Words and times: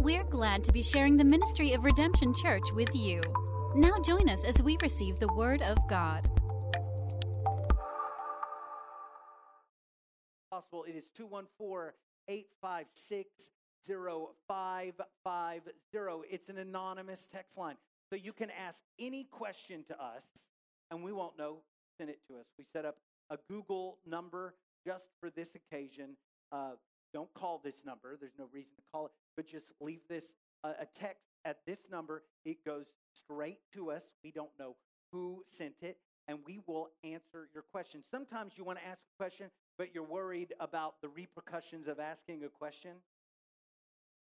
We're 0.00 0.24
glad 0.24 0.64
to 0.64 0.72
be 0.72 0.82
sharing 0.82 1.14
the 1.16 1.24
ministry 1.24 1.74
of 1.74 1.84
Redemption 1.84 2.32
Church 2.32 2.62
with 2.72 2.88
you. 2.94 3.20
Now 3.74 3.98
join 4.02 4.30
us 4.30 4.46
as 4.46 4.62
we 4.62 4.78
receive 4.80 5.18
the 5.18 5.30
Word 5.34 5.60
of 5.60 5.76
God. 5.90 6.26
Possible. 10.50 10.84
It 10.88 10.96
is 10.96 11.04
214 11.14 11.92
856 12.28 13.28
0550. 14.48 16.28
It's 16.30 16.48
an 16.48 16.56
anonymous 16.56 17.28
text 17.30 17.58
line. 17.58 17.76
So 18.08 18.16
you 18.16 18.32
can 18.32 18.48
ask 18.52 18.80
any 18.98 19.24
question 19.24 19.84
to 19.88 20.02
us, 20.02 20.24
and 20.90 21.04
we 21.04 21.12
won't 21.12 21.36
know. 21.36 21.58
Send 21.98 22.08
it 22.08 22.20
to 22.28 22.38
us. 22.38 22.46
We 22.56 22.64
set 22.72 22.86
up 22.86 22.96
a 23.28 23.36
Google 23.50 23.98
number 24.06 24.54
just 24.86 25.04
for 25.20 25.28
this 25.28 25.50
occasion. 25.54 26.16
Uh, 26.50 26.70
don't 27.12 27.32
call 27.34 27.60
this 27.62 27.76
number. 27.84 28.16
There's 28.20 28.38
no 28.38 28.46
reason 28.52 28.72
to 28.76 28.82
call 28.92 29.06
it, 29.06 29.12
but 29.36 29.46
just 29.46 29.66
leave 29.80 30.00
this 30.08 30.24
uh, 30.64 30.72
a 30.80 30.86
text 30.98 31.26
at 31.44 31.58
this 31.66 31.78
number. 31.90 32.22
It 32.44 32.64
goes 32.64 32.86
straight 33.24 33.60
to 33.74 33.90
us. 33.90 34.02
We 34.22 34.30
don't 34.30 34.50
know 34.58 34.76
who 35.12 35.44
sent 35.48 35.74
it, 35.82 35.98
and 36.28 36.38
we 36.46 36.60
will 36.66 36.88
answer 37.04 37.48
your 37.52 37.64
question. 37.72 38.02
Sometimes 38.10 38.52
you 38.56 38.64
want 38.64 38.78
to 38.78 38.86
ask 38.86 38.98
a 38.98 39.16
question, 39.22 39.46
but 39.78 39.94
you're 39.94 40.04
worried 40.04 40.54
about 40.60 40.94
the 41.02 41.08
repercussions 41.08 41.88
of 41.88 41.98
asking 41.98 42.44
a 42.44 42.48
question. 42.48 42.92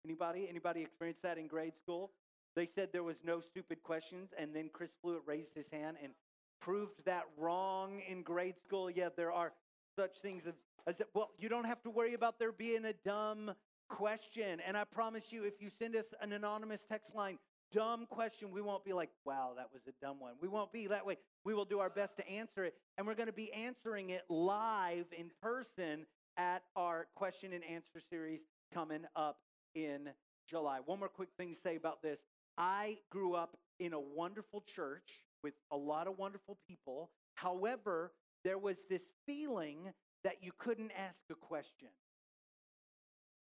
Anybody? 0.05 0.47
Anybody 0.49 0.83
experienced 0.83 1.23
that 1.23 1.39
in 1.39 1.47
grade 1.47 1.77
school? 1.77 2.11
They 2.57 2.67
said 2.67 2.89
there 2.93 3.03
was 3.03 3.19
no 3.25 3.41
stupid 3.41 3.83
questions, 3.83 4.31
and 4.39 4.55
then 4.55 4.71
Chris 4.73 4.91
Fluitt 5.03 5.23
raised 5.27 5.55
his 5.55 5.69
hand 5.69 5.97
and 6.03 6.13
proved 6.61 7.05
that 7.05 7.25
wrong 7.37 8.01
in 8.09 8.23
grade 8.23 8.57
school. 8.65 8.91
Yeah, 8.91 9.09
there 9.17 9.33
are 9.33 9.53
such 9.99 10.21
things 10.23 10.45
as, 10.47 10.55
as 10.87 10.95
well, 11.13 11.31
you 11.41 11.49
don't 11.49 11.65
have 11.65 11.83
to 11.83 11.91
worry 11.91 12.15
about 12.15 12.39
there 12.39 12.53
being 12.53 12.85
a 12.85 12.93
dumb 13.05 13.51
question. 13.89 14.61
And 14.65 14.77
I 14.77 14.85
promise 14.85 15.33
you, 15.33 15.43
if 15.43 15.55
you 15.61 15.71
send 15.77 15.97
us 15.97 16.05
an 16.23 16.33
anonymous 16.33 16.85
text 16.89 17.17
line, 17.17 17.39
dumb 17.73 18.07
question, 18.09 18.53
we 18.53 18.63
won't 18.63 18.85
be 18.85 18.93
like, 18.93 19.11
wow, 19.25 19.55
that 19.57 19.71
was 19.73 19.83
a 19.89 20.05
dumb 20.05 20.21
one. 20.21 20.35
We 20.41 20.47
won't 20.47 20.73
be 20.73 20.87
that 20.87 21.05
way. 21.05 21.17
We 21.45 21.53
will 21.53 21.65
do 21.65 21.81
our 21.81 21.91
best 21.91 22.17
to 22.19 22.29
answer 22.29 22.65
it. 22.65 22.75
And 22.97 23.07
we're 23.09 23.17
going 23.17 23.27
to 23.27 23.33
be 23.33 23.53
answering 23.53 24.11
it 24.11 24.23
live 24.29 25.07
in 25.19 25.31
person 25.43 26.07
at 26.37 26.63
our 26.77 27.09
question 27.17 27.53
and 27.53 27.65
answer 27.65 28.01
series 28.09 28.41
coming 28.73 29.03
up 29.17 29.39
in 29.75 30.11
July. 30.49 30.79
One 30.85 31.01
more 31.01 31.09
quick 31.09 31.31
thing 31.37 31.55
to 31.55 31.61
say 31.61 31.75
about 31.75 32.03
this. 32.03 32.21
I 32.57 32.99
grew 33.11 33.35
up 33.35 33.57
in 33.81 33.93
a 33.95 34.01
wonderful 34.01 34.63
church 34.75 35.23
with 35.43 35.55
a 35.73 35.77
lot 35.77 36.07
of 36.07 36.19
wonderful 36.19 36.57
people. 36.69 37.11
However, 37.35 38.13
there 38.45 38.59
was 38.59 38.79
this 38.89 39.03
feeling 39.27 39.93
that 40.25 40.43
you 40.43 40.53
couldn't 40.59 40.91
ask 40.93 41.21
a 41.31 41.35
question. 41.35 41.89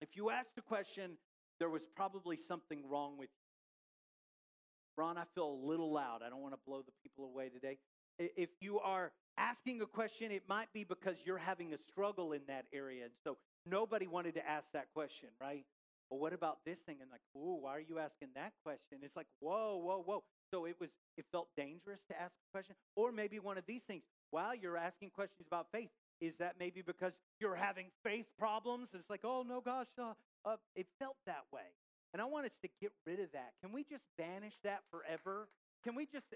If 0.00 0.16
you 0.16 0.30
asked 0.30 0.58
a 0.58 0.62
question, 0.62 1.12
there 1.58 1.70
was 1.70 1.82
probably 1.94 2.36
something 2.36 2.82
wrong 2.88 3.16
with 3.18 3.30
you. 3.30 5.02
Ron, 5.02 5.18
I 5.18 5.24
feel 5.34 5.48
a 5.48 5.66
little 5.66 5.92
loud. 5.92 6.22
I 6.24 6.30
don't 6.30 6.40
want 6.40 6.54
to 6.54 6.60
blow 6.66 6.82
the 6.82 6.92
people 7.02 7.24
away 7.24 7.48
today. 7.48 7.78
If 8.18 8.48
you 8.60 8.78
are 8.80 9.12
asking 9.36 9.82
a 9.82 9.86
question, 9.86 10.32
it 10.32 10.42
might 10.48 10.72
be 10.72 10.84
because 10.84 11.16
you're 11.24 11.36
having 11.38 11.74
a 11.74 11.78
struggle 11.78 12.32
in 12.32 12.40
that 12.48 12.64
area. 12.72 13.04
And 13.04 13.12
so 13.22 13.36
nobody 13.66 14.06
wanted 14.06 14.34
to 14.34 14.48
ask 14.48 14.66
that 14.72 14.86
question, 14.94 15.28
right? 15.40 15.64
Well, 16.10 16.20
what 16.20 16.32
about 16.32 16.58
this 16.64 16.78
thing? 16.86 16.98
And 17.02 17.10
like, 17.10 17.20
ooh, 17.36 17.58
why 17.60 17.76
are 17.76 17.80
you 17.80 17.98
asking 17.98 18.28
that 18.36 18.52
question? 18.64 18.98
It's 19.02 19.16
like, 19.16 19.26
whoa, 19.40 19.76
whoa, 19.76 20.02
whoa. 20.02 20.22
So 20.50 20.64
it 20.64 20.76
was, 20.80 20.90
it 21.18 21.26
felt 21.32 21.48
dangerous 21.56 22.00
to 22.08 22.20
ask 22.20 22.32
a 22.32 22.50
question. 22.52 22.76
Or 22.94 23.12
maybe 23.12 23.38
one 23.38 23.58
of 23.58 23.64
these 23.66 23.82
things, 23.82 24.04
while 24.30 24.54
you're 24.54 24.76
asking 24.76 25.10
questions 25.10 25.46
about 25.46 25.66
faith, 25.72 25.90
is 26.20 26.34
that 26.38 26.56
maybe 26.58 26.82
because 26.82 27.12
you're 27.40 27.56
having 27.56 27.86
faith 28.02 28.26
problems? 28.38 28.90
It's 28.94 29.10
like, 29.10 29.24
oh 29.24 29.44
no, 29.46 29.60
gosh, 29.60 29.86
uh, 30.00 30.14
uh, 30.44 30.56
it 30.74 30.86
felt 30.98 31.16
that 31.26 31.44
way. 31.52 31.68
And 32.12 32.22
I 32.22 32.24
want 32.24 32.46
us 32.46 32.52
to 32.62 32.68
get 32.80 32.92
rid 33.04 33.20
of 33.20 33.32
that. 33.32 33.52
Can 33.62 33.72
we 33.72 33.84
just 33.84 34.04
banish 34.16 34.54
that 34.64 34.80
forever? 34.90 35.48
Can 35.84 35.94
we 35.94 36.06
just, 36.06 36.26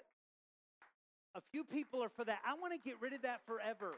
a 1.34 1.40
few 1.52 1.64
people 1.64 2.02
are 2.04 2.10
for 2.14 2.24
that. 2.24 2.40
I 2.46 2.54
want 2.60 2.74
to 2.74 2.78
get 2.78 3.00
rid 3.00 3.12
of 3.12 3.22
that 3.22 3.40
forever. 3.46 3.94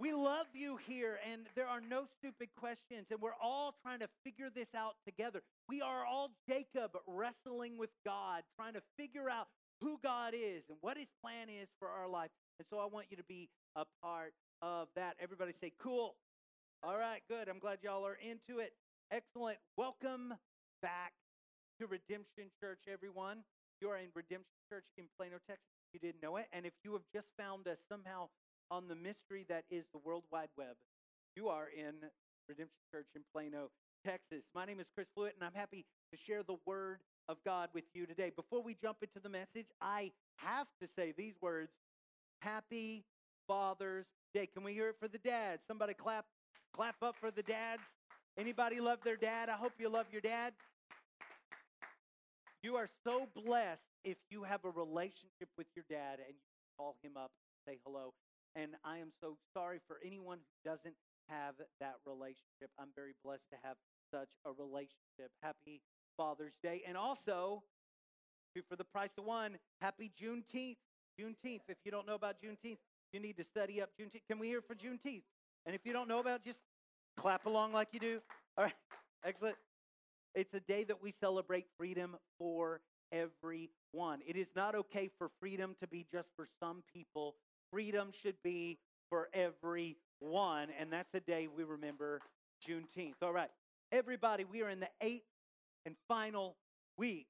We 0.00 0.12
love 0.12 0.46
you 0.52 0.76
here, 0.88 1.18
and 1.30 1.42
there 1.54 1.68
are 1.68 1.80
no 1.80 2.04
stupid 2.18 2.48
questions, 2.58 3.06
and 3.10 3.20
we're 3.22 3.38
all 3.40 3.74
trying 3.80 4.00
to 4.00 4.08
figure 4.24 4.50
this 4.52 4.66
out 4.76 4.96
together. 5.06 5.40
We 5.68 5.80
are 5.80 6.04
all 6.04 6.30
Jacob 6.48 6.90
wrestling 7.06 7.78
with 7.78 7.90
God, 8.04 8.42
trying 8.56 8.74
to 8.74 8.82
figure 8.98 9.30
out 9.30 9.46
who 9.80 9.98
God 10.02 10.34
is 10.34 10.62
and 10.68 10.78
what 10.80 10.96
his 10.96 11.08
plan 11.22 11.48
is 11.48 11.68
for 11.78 11.88
our 11.88 12.08
life. 12.08 12.30
And 12.58 12.66
so 12.70 12.78
I 12.78 12.86
want 12.86 13.06
you 13.10 13.16
to 13.16 13.24
be 13.24 13.48
a 13.76 13.84
part 14.02 14.32
of 14.62 14.88
that. 14.94 15.14
Everybody 15.20 15.52
say, 15.60 15.72
cool. 15.82 16.14
All 16.82 16.98
right, 16.98 17.22
good. 17.28 17.48
I'm 17.48 17.58
glad 17.58 17.78
y'all 17.82 18.06
are 18.06 18.18
into 18.20 18.60
it. 18.60 18.72
Excellent. 19.10 19.58
Welcome 19.76 20.34
back 20.82 21.12
to 21.80 21.86
Redemption 21.86 22.52
Church, 22.60 22.80
everyone. 22.92 23.42
You 23.80 23.88
are 23.88 23.98
in 23.98 24.08
Redemption 24.14 24.58
Church 24.70 24.86
in 24.96 25.04
Plano, 25.18 25.36
Texas. 25.46 25.64
If 25.92 26.00
You 26.00 26.10
didn't 26.10 26.22
know 26.22 26.36
it. 26.36 26.46
And 26.52 26.66
if 26.66 26.72
you 26.84 26.92
have 26.92 27.06
just 27.12 27.26
found 27.36 27.66
us 27.66 27.78
somehow 27.88 28.28
on 28.70 28.88
the 28.88 28.94
mystery 28.94 29.44
that 29.48 29.64
is 29.70 29.84
the 29.92 30.00
World 30.04 30.24
Wide 30.30 30.52
Web, 30.56 30.76
you 31.36 31.48
are 31.48 31.68
in 31.68 31.94
Redemption 32.48 32.84
Church 32.92 33.08
in 33.14 33.22
Plano, 33.32 33.70
Texas. 34.04 34.44
My 34.54 34.64
name 34.64 34.80
is 34.80 34.86
Chris 34.94 35.06
Fluitt, 35.16 35.34
and 35.34 35.44
I'm 35.44 35.58
happy 35.58 35.84
to 36.12 36.18
share 36.18 36.42
the 36.42 36.56
Word 36.66 36.98
of 37.28 37.38
God 37.44 37.70
with 37.74 37.84
you 37.94 38.06
today. 38.06 38.30
Before 38.36 38.62
we 38.62 38.76
jump 38.80 38.98
into 39.00 39.18
the 39.22 39.30
message, 39.30 39.66
I 39.80 40.12
have 40.36 40.66
to 40.82 40.88
say 40.94 41.14
these 41.16 41.34
words 41.40 41.70
Happy 42.40 43.04
Father's 43.48 44.04
Day. 44.34 44.46
Can 44.52 44.62
we 44.62 44.74
hear 44.74 44.90
it 44.90 44.96
for 45.00 45.08
the 45.08 45.18
dads? 45.18 45.62
Somebody 45.66 45.94
clap 45.94 46.26
clap 46.76 46.96
up 47.02 47.16
for 47.18 47.30
the 47.30 47.42
dads. 47.42 47.82
Anybody 48.38 48.80
love 48.80 48.98
their 49.04 49.16
dad? 49.16 49.48
I 49.48 49.56
hope 49.56 49.72
you 49.78 49.88
love 49.88 50.06
your 50.12 50.20
dad. 50.20 50.52
You 52.62 52.76
are 52.76 52.88
so 53.04 53.28
blessed 53.34 53.80
if 54.04 54.16
you 54.30 54.42
have 54.42 54.64
a 54.64 54.70
relationship 54.70 55.48
with 55.56 55.66
your 55.74 55.84
dad 55.88 56.18
and 56.18 56.34
you 56.34 56.50
call 56.76 56.96
him 57.02 57.12
up 57.16 57.30
say 57.66 57.78
hello. 57.86 58.12
And 58.56 58.72
I 58.84 58.98
am 58.98 59.10
so 59.20 59.36
sorry 59.56 59.80
for 59.86 59.96
anyone 60.04 60.38
who 60.38 60.70
doesn't 60.70 60.94
have 61.28 61.54
that 61.80 61.96
relationship. 62.06 62.68
I'm 62.78 62.92
very 62.94 63.14
blessed 63.24 63.48
to 63.50 63.58
have 63.64 63.76
such 64.14 64.28
a 64.46 64.50
relationship. 64.52 65.30
Happy 65.42 65.80
Father's 66.16 66.54
Day. 66.62 66.82
And 66.86 66.96
also, 66.96 67.62
for 68.68 68.76
the 68.76 68.84
price 68.84 69.10
of 69.18 69.24
one, 69.24 69.56
happy 69.80 70.12
Juneteenth. 70.20 70.76
Juneteenth. 71.20 71.62
If 71.68 71.78
you 71.84 71.90
don't 71.90 72.06
know 72.06 72.14
about 72.14 72.36
Juneteenth, 72.42 72.78
you 73.12 73.20
need 73.20 73.36
to 73.36 73.44
study 73.44 73.82
up 73.82 73.90
Juneteenth. 74.00 74.22
Can 74.28 74.38
we 74.38 74.46
hear 74.48 74.60
for 74.60 74.74
Juneteenth? 74.74 75.22
And 75.66 75.74
if 75.74 75.80
you 75.84 75.92
don't 75.92 76.08
know 76.08 76.20
about 76.20 76.44
just 76.44 76.58
clap 77.16 77.46
along 77.46 77.72
like 77.72 77.88
you 77.92 78.00
do. 78.00 78.20
All 78.58 78.64
right, 78.64 78.74
excellent. 79.24 79.56
It's 80.34 80.52
a 80.54 80.60
day 80.60 80.84
that 80.84 81.02
we 81.02 81.14
celebrate 81.20 81.66
freedom 81.76 82.16
for 82.38 82.80
everyone. 83.12 84.20
It 84.26 84.36
is 84.36 84.48
not 84.54 84.74
okay 84.74 85.10
for 85.18 85.30
freedom 85.40 85.76
to 85.80 85.88
be 85.88 86.06
just 86.12 86.28
for 86.36 86.46
some 86.60 86.82
people. 86.92 87.34
Freedom 87.72 88.10
should 88.22 88.36
be 88.42 88.78
for 89.10 89.28
everyone. 89.32 90.68
And 90.78 90.92
that's 90.92 91.12
a 91.14 91.20
day 91.20 91.48
we 91.56 91.64
remember 91.64 92.20
Juneteenth. 92.66 93.22
All 93.22 93.32
right, 93.32 93.50
everybody, 93.92 94.44
we 94.44 94.62
are 94.62 94.70
in 94.70 94.80
the 94.80 94.88
eighth 95.00 95.26
and 95.86 95.94
final 96.08 96.56
week 96.96 97.26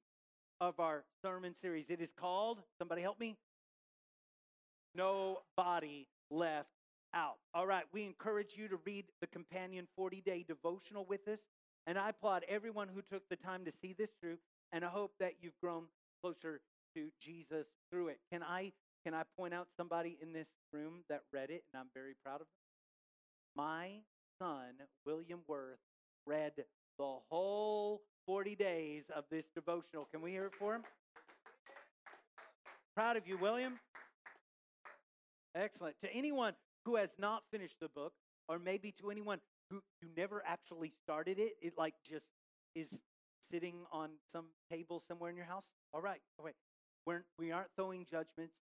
of 0.60 0.81
our 0.81 1.04
sermon 1.22 1.54
series. 1.54 1.87
It 1.88 2.00
is 2.00 2.12
called, 2.12 2.59
somebody 2.78 3.03
help 3.03 3.19
me? 3.19 3.37
No 4.94 5.38
Body 5.56 6.06
Left 6.31 6.69
Out. 7.12 7.37
All 7.54 7.66
right, 7.66 7.84
we 7.93 8.04
encourage 8.04 8.56
you 8.56 8.69
to 8.69 8.78
read 8.84 9.04
the 9.20 9.26
companion 9.26 9.87
40 9.97 10.20
day 10.22 10.44
devotional 10.47 11.04
with 11.09 11.26
us. 11.28 11.41
And 11.87 11.98
I 11.98 12.10
applaud 12.10 12.44
everyone 12.48 12.88
who 12.88 13.03
took 13.03 13.28
the 13.28 13.37
time 13.37 13.64
to 13.64 13.72
see 13.82 13.94
this 13.97 14.10
through. 14.20 14.38
And 14.72 14.84
I 14.84 14.88
hope 14.88 15.12
that 15.20 15.34
you've 15.41 15.59
grown 15.60 15.84
closer 16.22 16.60
to 16.97 17.09
Jesus 17.20 17.66
through 17.91 18.09
it. 18.09 18.19
Can 18.32 18.43
I 18.43 18.72
can 19.04 19.12
I 19.12 19.22
point 19.37 19.53
out 19.53 19.69
somebody 19.76 20.16
in 20.22 20.32
this 20.32 20.48
room 20.72 21.04
that 21.10 21.20
read 21.31 21.50
it 21.50 21.64
and 21.72 21.81
I'm 21.81 21.91
very 21.93 22.14
proud 22.25 22.37
of 22.37 22.47
them? 22.47 22.47
My 23.54 23.88
son, 24.38 24.72
William 25.04 25.41
Worth, 25.47 25.78
read 26.26 26.52
the 26.98 27.16
whole 27.31 28.00
40 28.26 28.54
days 28.56 29.04
of 29.14 29.25
this 29.31 29.44
devotional. 29.54 30.08
Can 30.10 30.22
we 30.22 30.31
hear 30.31 30.46
it 30.46 30.52
for 30.58 30.75
him? 30.75 30.82
Proud 32.94 33.16
of 33.16 33.26
you, 33.26 33.37
William. 33.38 33.75
Excellent. 35.54 35.96
To 36.02 36.12
anyone 36.12 36.54
who 36.84 36.96
has 36.96 37.10
not 37.19 37.43
finished 37.50 37.76
the 37.81 37.88
book, 37.88 38.12
or 38.49 38.58
maybe 38.58 38.93
to 39.00 39.10
anyone 39.10 39.40
who 39.70 39.81
you 40.02 40.08
never 40.16 40.43
actually 40.46 40.93
started 41.02 41.38
it, 41.38 41.52
it 41.60 41.75
like 41.78 41.94
just 42.08 42.26
is 42.75 42.88
sitting 43.50 43.75
on 43.93 44.10
some 44.31 44.46
table 44.70 45.02
somewhere 45.06 45.31
in 45.31 45.37
your 45.37 45.46
house. 45.46 45.64
All 45.93 46.02
right, 46.02 46.20
right. 46.43 46.54
We're, 47.06 47.25
we 47.38 47.52
aren't 47.52 47.69
throwing 47.76 48.06
judgments, 48.10 48.54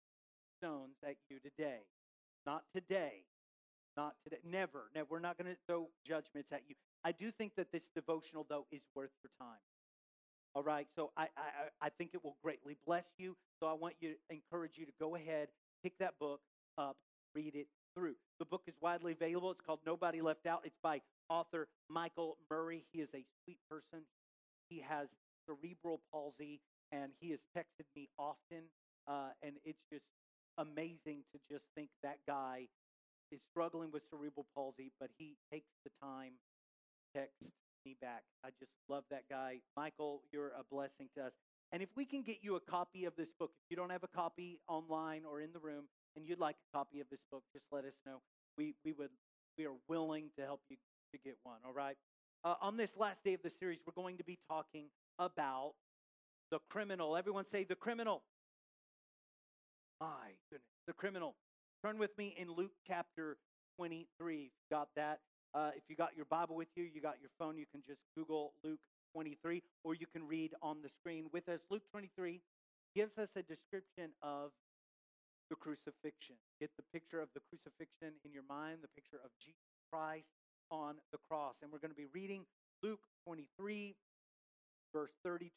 stones 0.57 0.97
at 1.03 1.15
you 1.29 1.37
today. 1.39 1.79
Not 2.45 2.63
today. 2.73 3.23
Not 3.95 4.15
today. 4.23 4.37
Never. 4.43 4.89
Never. 4.95 5.07
We're 5.09 5.19
not 5.19 5.37
going 5.37 5.51
to 5.51 5.57
throw 5.67 5.89
judgments 6.07 6.51
at 6.51 6.61
you. 6.67 6.75
I 7.03 7.11
do 7.11 7.31
think 7.31 7.53
that 7.57 7.71
this 7.71 7.83
devotional, 7.95 8.45
though, 8.49 8.65
is 8.71 8.81
worth 8.95 9.11
your 9.23 9.31
time. 9.39 9.59
All 10.55 10.63
right. 10.63 10.87
So 10.95 11.11
I, 11.17 11.23
I, 11.37 11.87
I 11.87 11.89
think 11.89 12.11
it 12.13 12.23
will 12.23 12.37
greatly 12.43 12.77
bless 12.85 13.05
you. 13.17 13.35
So 13.59 13.67
I 13.67 13.73
want 13.73 13.95
you 14.01 14.09
to 14.13 14.35
encourage 14.35 14.73
you 14.75 14.85
to 14.85 14.91
go 14.99 15.15
ahead, 15.15 15.47
pick 15.83 15.97
that 15.99 16.19
book 16.19 16.41
up, 16.77 16.97
read 17.35 17.55
it. 17.55 17.67
through. 17.95 18.15
The 18.39 18.45
book 18.45 18.63
is 18.67 18.73
widely 18.81 19.13
available. 19.13 19.51
It's 19.51 19.61
called 19.65 19.79
Nobody 19.85 20.21
Left 20.21 20.45
Out. 20.45 20.61
It's 20.65 20.77
by 20.83 21.01
author 21.29 21.67
Michael 21.89 22.37
Murray. 22.49 22.85
He 22.91 23.01
is 23.01 23.09
a 23.13 23.23
sweet 23.43 23.57
person. 23.69 24.05
He 24.69 24.81
has 24.87 25.07
cerebral 25.45 26.01
palsy, 26.11 26.59
and 26.91 27.11
he 27.19 27.31
has 27.31 27.39
texted 27.55 27.85
me 27.95 28.09
often. 28.17 28.63
Uh, 29.07 29.29
and 29.43 29.55
it's 29.65 29.81
just 29.91 30.05
amazing 30.57 31.23
to 31.33 31.39
just 31.51 31.63
think 31.75 31.89
that 32.03 32.17
guy 32.27 32.67
is 33.31 33.39
struggling 33.51 33.91
with 33.91 34.03
cerebral 34.09 34.45
palsy, 34.55 34.91
but 34.99 35.09
he 35.17 35.35
takes 35.51 35.71
the 35.83 35.91
time 36.01 36.33
text 37.15 37.51
me 37.85 37.95
back. 38.01 38.23
I 38.43 38.49
just 38.59 38.71
love 38.89 39.03
that 39.11 39.23
guy. 39.29 39.59
Michael, 39.75 40.21
you're 40.31 40.49
a 40.49 40.63
blessing 40.69 41.09
to 41.17 41.25
us. 41.25 41.31
And 41.71 41.81
if 41.81 41.89
we 41.95 42.05
can 42.05 42.21
get 42.21 42.37
you 42.41 42.55
a 42.55 42.59
copy 42.59 43.05
of 43.05 43.13
this 43.17 43.29
book, 43.39 43.51
if 43.63 43.71
you 43.71 43.77
don't 43.77 43.91
have 43.91 44.03
a 44.03 44.15
copy 44.15 44.59
online 44.67 45.23
or 45.29 45.41
in 45.41 45.51
the 45.53 45.59
room 45.59 45.85
and 46.15 46.25
you'd 46.25 46.39
like 46.39 46.55
a 46.73 46.77
copy 46.77 46.99
of 46.99 47.07
this 47.09 47.21
book, 47.31 47.43
just 47.53 47.65
let 47.71 47.85
us 47.85 47.93
know. 48.05 48.21
We, 48.57 48.75
we 48.83 48.91
would 48.93 49.09
we 49.57 49.65
are 49.65 49.73
willing 49.87 50.29
to 50.37 50.45
help 50.45 50.61
you 50.69 50.77
to 51.13 51.19
get 51.19 51.37
one. 51.43 51.57
All 51.65 51.73
right. 51.73 51.95
Uh, 52.43 52.55
on 52.61 52.77
this 52.77 52.91
last 52.97 53.23
day 53.23 53.33
of 53.33 53.41
the 53.43 53.49
series, 53.49 53.79
we're 53.85 54.01
going 54.01 54.17
to 54.17 54.23
be 54.23 54.39
talking 54.49 54.85
about 55.19 55.73
the 56.49 56.59
criminal. 56.69 57.15
Everyone 57.15 57.45
say 57.45 57.63
the 57.63 57.75
criminal. 57.75 58.23
My 59.99 60.33
goodness, 60.49 60.67
the 60.87 60.93
criminal. 60.93 61.35
Turn 61.83 61.97
with 61.97 62.17
me 62.17 62.35
in 62.37 62.51
Luke 62.51 62.71
chapter 62.87 63.37
23. 63.77 64.51
got 64.69 64.89
that. 64.95 65.19
Uh, 65.53 65.71
if 65.75 65.83
you 65.89 65.95
got 65.95 66.15
your 66.15 66.25
Bible 66.25 66.55
with 66.55 66.69
you, 66.75 66.83
you 66.83 67.01
got 67.01 67.17
your 67.19 67.29
phone, 67.37 67.57
you 67.57 67.65
can 67.71 67.81
just 67.85 67.99
Google 68.15 68.53
Luke 68.63 68.79
23, 69.13 69.61
or 69.83 69.93
you 69.95 70.07
can 70.07 70.25
read 70.27 70.51
on 70.61 70.77
the 70.81 70.89
screen 70.99 71.25
with 71.33 71.49
us. 71.49 71.59
Luke 71.69 71.83
23 71.91 72.39
gives 72.95 73.17
us 73.17 73.27
a 73.35 73.43
description 73.43 74.11
of 74.21 74.51
the 75.49 75.55
crucifixion. 75.55 76.35
Get 76.59 76.71
the 76.77 76.83
picture 76.93 77.19
of 77.19 77.27
the 77.35 77.41
crucifixion 77.49 78.15
in 78.23 78.31
your 78.31 78.47
mind, 78.47 78.79
the 78.81 78.93
picture 78.95 79.19
of 79.23 79.31
Jesus 79.39 79.75
Christ 79.91 80.31
on 80.71 80.95
the 81.11 81.19
cross. 81.29 81.55
And 81.61 81.71
we're 81.71 81.79
going 81.79 81.91
to 81.91 81.99
be 81.99 82.07
reading 82.13 82.45
Luke 82.81 83.01
23, 83.25 83.95
verse 84.93 85.11
32, 85.23 85.51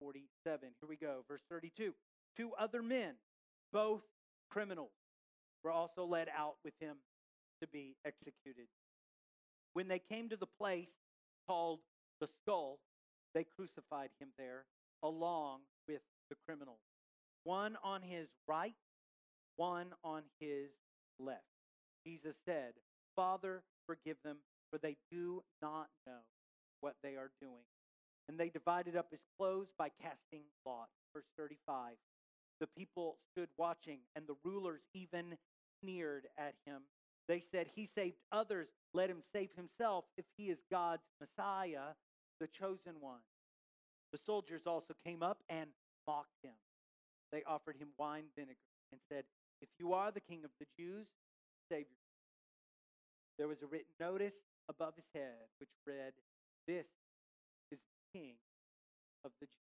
47. 0.00 0.68
Here 0.80 0.88
we 0.88 0.96
go. 0.96 1.24
Verse 1.28 1.42
32. 1.48 1.94
Two 2.36 2.50
other 2.58 2.82
men, 2.82 3.14
both 3.72 4.02
criminals, 4.50 4.90
were 5.62 5.70
also 5.70 6.04
led 6.04 6.28
out 6.36 6.56
with 6.64 6.74
him 6.80 6.96
to 7.62 7.68
be 7.68 7.94
executed. 8.04 8.66
When 9.74 9.88
they 9.88 10.00
came 10.10 10.28
to 10.30 10.36
the 10.36 10.46
place 10.58 10.88
called 11.46 11.80
the 12.20 12.28
skull, 12.40 12.78
they 13.34 13.44
crucified 13.44 14.10
him 14.20 14.28
there 14.38 14.64
along 15.02 15.60
with 15.86 16.00
the 16.30 16.36
criminals, 16.46 16.80
one 17.42 17.76
on 17.82 18.00
his 18.00 18.28
right, 18.48 18.74
one 19.56 19.88
on 20.02 20.22
his 20.40 20.70
left. 21.18 21.42
Jesus 22.06 22.34
said, 22.46 22.72
Father, 23.14 23.62
forgive 23.86 24.16
them, 24.24 24.38
for 24.70 24.78
they 24.78 24.96
do 25.10 25.42
not 25.60 25.88
know 26.06 26.22
what 26.80 26.94
they 27.02 27.16
are 27.16 27.30
doing. 27.40 27.64
And 28.28 28.38
they 28.38 28.48
divided 28.48 28.96
up 28.96 29.08
his 29.10 29.20
clothes 29.38 29.68
by 29.78 29.90
casting 30.00 30.42
lots. 30.64 30.90
Verse 31.12 31.26
35. 31.36 31.92
The 32.60 32.66
people 32.78 33.16
stood 33.32 33.48
watching, 33.58 33.98
and 34.16 34.26
the 34.26 34.36
rulers 34.44 34.80
even 34.94 35.36
sneered 35.82 36.26
at 36.38 36.54
him. 36.64 36.82
They 37.28 37.42
said, 37.50 37.66
He 37.74 37.86
saved 37.86 38.16
others. 38.32 38.68
Let 38.92 39.10
him 39.10 39.22
save 39.32 39.50
himself 39.56 40.04
if 40.16 40.24
he 40.36 40.50
is 40.50 40.58
God's 40.70 41.02
Messiah, 41.20 41.94
the 42.40 42.46
chosen 42.46 43.00
one. 43.00 43.20
The 44.12 44.18
soldiers 44.24 44.62
also 44.66 44.94
came 45.04 45.22
up 45.22 45.38
and 45.48 45.70
mocked 46.06 46.38
him. 46.42 46.54
They 47.32 47.42
offered 47.46 47.76
him 47.76 47.88
wine 47.98 48.24
vinegar 48.36 48.54
and 48.92 49.00
said, 49.08 49.24
If 49.60 49.68
you 49.78 49.92
are 49.92 50.12
the 50.12 50.20
king 50.20 50.44
of 50.44 50.50
the 50.60 50.66
Jews, 50.78 51.06
save 51.68 51.86
yourself. 51.90 52.04
There 53.38 53.48
was 53.48 53.62
a 53.62 53.66
written 53.66 53.90
notice 53.98 54.34
above 54.68 54.94
his 54.94 55.06
head 55.14 55.50
which 55.58 55.70
read, 55.86 56.12
This 56.68 56.86
is 57.72 57.78
the 57.80 58.18
king 58.18 58.34
of 59.24 59.32
the 59.40 59.46
Jews. 59.46 59.74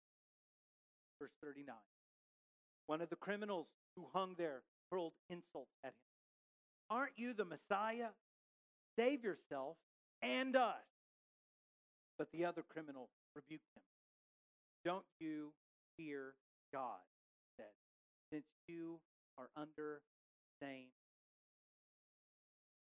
Verse 1.19 1.33
39. 1.41 1.73
One 2.85 3.01
of 3.01 3.09
the 3.09 3.15
criminals 3.15 3.67
who 3.95 4.05
hung 4.13 4.35
there 4.37 4.61
hurled 4.91 5.13
insults 5.29 5.73
at 5.83 5.89
him. 5.89 6.16
Aren't 6.89 7.13
you 7.17 7.33
the 7.33 7.45
Messiah? 7.45 8.09
Save 8.97 9.23
yourself 9.23 9.77
and 10.21 10.55
us. 10.55 10.75
But 12.17 12.27
the 12.31 12.45
other 12.45 12.63
criminal 12.67 13.09
rebuked 13.35 13.69
him. 13.75 13.83
Don't 14.85 15.05
you 15.19 15.51
fear 15.97 16.33
God, 16.73 16.99
said, 17.57 17.73
since 18.31 18.45
you 18.67 18.99
are 19.37 19.49
under 19.55 20.01
same. 20.61 20.87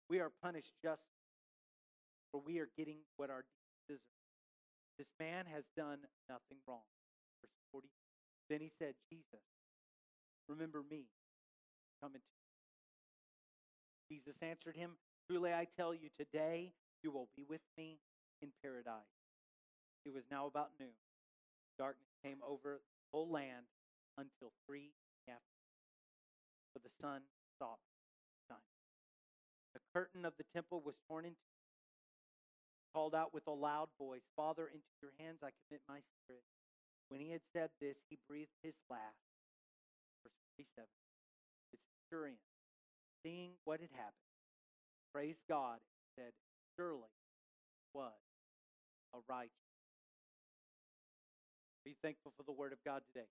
We 0.10 0.19
are 0.19 0.31
punished 0.42 0.74
just 0.84 1.01
for 2.31 2.42
we 2.45 2.60
are 2.60 2.69
getting 2.78 2.98
what 3.18 3.30
our 3.30 3.45
deserve. 3.88 4.01
This 4.98 5.07
man 5.19 5.45
has 5.54 5.63
done 5.78 6.00
nothing 6.28 6.57
wrong. 6.68 6.86
Verse 7.42 7.56
40. 7.72 7.88
Then 8.50 8.60
he 8.60 8.72
said, 8.78 8.94
Jesus, 9.10 9.45
remember 10.50 10.84
me 10.90 11.06
coming 12.01 12.22
to 12.22 12.43
Jesus 14.10 14.36
answered 14.42 14.76
him, 14.76 14.98
Truly 15.28 15.54
I 15.54 15.68
tell 15.78 15.94
you, 15.94 16.10
today 16.20 16.72
you 17.02 17.12
will 17.12 17.28
be 17.36 17.46
with 17.48 17.64
me 17.78 18.00
in 18.42 18.50
paradise. 18.62 19.08
It 20.06 20.14
was 20.14 20.24
now 20.30 20.48
about 20.48 20.72
noon. 20.80 20.96
Darkness 21.78 22.12
came 22.24 22.44
over 22.44 22.80
the 22.84 23.08
whole 23.12 23.32
land 23.32 23.66
until 24.18 24.52
three 24.68 24.92
afternoon, 25.26 25.80
for 26.72 26.80
the 26.84 26.94
sun 27.02 27.24
stopped 27.56 27.88
shining. 28.46 28.78
The 29.74 29.82
curtain 29.96 30.26
of 30.26 30.34
the 30.38 30.46
temple 30.54 30.84
was 30.86 30.96
torn 31.08 31.26
in 31.26 31.34
two. 31.34 31.60
Called 32.94 33.16
out 33.16 33.34
with 33.34 33.48
a 33.48 33.56
loud 33.56 33.90
voice, 33.98 34.22
Father, 34.38 34.70
into 34.70 34.94
your 35.02 35.18
hands 35.18 35.42
I 35.42 35.50
commit 35.66 35.82
my 35.90 35.98
spirit. 36.22 36.46
When 37.10 37.18
he 37.18 37.34
had 37.34 37.42
said 37.50 37.74
this, 37.82 37.98
he 38.10 38.22
breathed 38.30 38.54
his 38.62 38.78
last. 38.86 39.18
Verse 40.22 40.38
47. 40.54 40.86
The 41.74 41.82
centurion 41.82 42.38
seeing 43.24 43.52
what 43.66 43.80
had 43.80 43.90
happened, 43.92 44.30
praised 45.14 45.40
God 45.50 45.80
and 45.80 46.06
said, 46.16 46.34
Surely 46.75 47.10
was 47.94 48.12
a 49.16 49.20
righteous. 49.30 49.52
Be 51.86 51.96
thankful 52.02 52.34
for 52.38 52.44
the 52.44 52.52
word 52.52 52.74
of 52.74 52.80
God 52.86 53.02
today? 53.14 53.28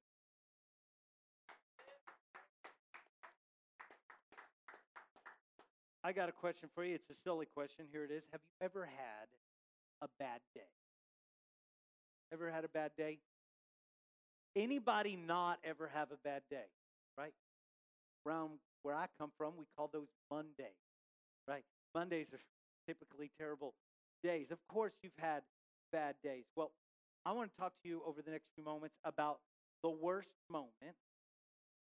I 6.05 6.13
got 6.13 6.29
a 6.29 6.33
question 6.33 6.69
for 6.75 6.85
you. 6.85 6.97
It's 6.97 7.09
a 7.11 7.15
silly 7.25 7.47
question. 7.47 7.87
Here 7.93 8.05
it 8.05 8.11
is. 8.11 8.23
Have 8.33 8.41
you 8.43 8.67
ever 8.67 8.85
had 8.85 9.29
a 10.03 10.09
bad 10.19 10.41
day? 10.55 10.61
Ever 12.33 12.51
had 12.51 12.65
a 12.65 12.69
bad 12.69 12.91
day? 12.97 13.19
Anybody 14.57 15.17
not 15.17 15.59
ever 15.65 15.91
have 15.95 16.11
a 16.11 16.17
bad 16.25 16.43
day, 16.51 16.67
right? 17.17 17.33
Around 18.27 18.59
where 18.83 18.95
I 18.95 19.07
come 19.19 19.31
from, 19.37 19.55
we 19.57 19.65
call 19.77 19.91
those 19.93 20.09
Mondays, 20.31 20.79
right? 21.49 21.65
Mondays 21.95 22.27
are 22.33 22.41
typically 22.87 23.31
terrible 23.39 23.75
days. 24.23 24.47
Of 24.51 24.59
course, 24.69 24.93
you've 25.03 25.13
had 25.19 25.43
bad 25.93 26.15
days. 26.23 26.45
Well, 26.57 26.73
I 27.25 27.33
want 27.33 27.51
to 27.55 27.61
talk 27.61 27.73
to 27.83 27.89
you 27.89 28.03
over 28.07 28.23
the 28.23 28.31
next 28.31 28.47
few 28.55 28.65
moments 28.65 28.97
about 29.05 29.39
the 29.83 29.91
worst 29.91 30.29
moment 30.51 30.97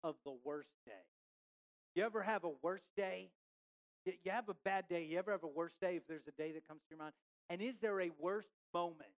of 0.03 0.15
the 0.25 0.33
worst 0.43 0.69
day. 0.85 0.91
You 1.95 2.03
ever 2.03 2.21
have 2.21 2.43
a 2.43 2.51
worst 2.61 2.85
day? 2.97 3.29
You 4.05 4.31
have 4.31 4.49
a 4.49 4.55
bad 4.65 4.85
day. 4.89 5.03
You 5.03 5.17
ever 5.17 5.31
have 5.31 5.43
a 5.43 5.47
worst 5.47 5.75
day 5.81 5.95
if 5.95 6.07
there's 6.07 6.27
a 6.27 6.41
day 6.41 6.51
that 6.53 6.67
comes 6.67 6.81
to 6.81 6.95
your 6.95 6.99
mind? 6.99 7.13
And 7.49 7.61
is 7.61 7.75
there 7.81 8.01
a 8.01 8.09
worst 8.19 8.49
moment 8.73 9.09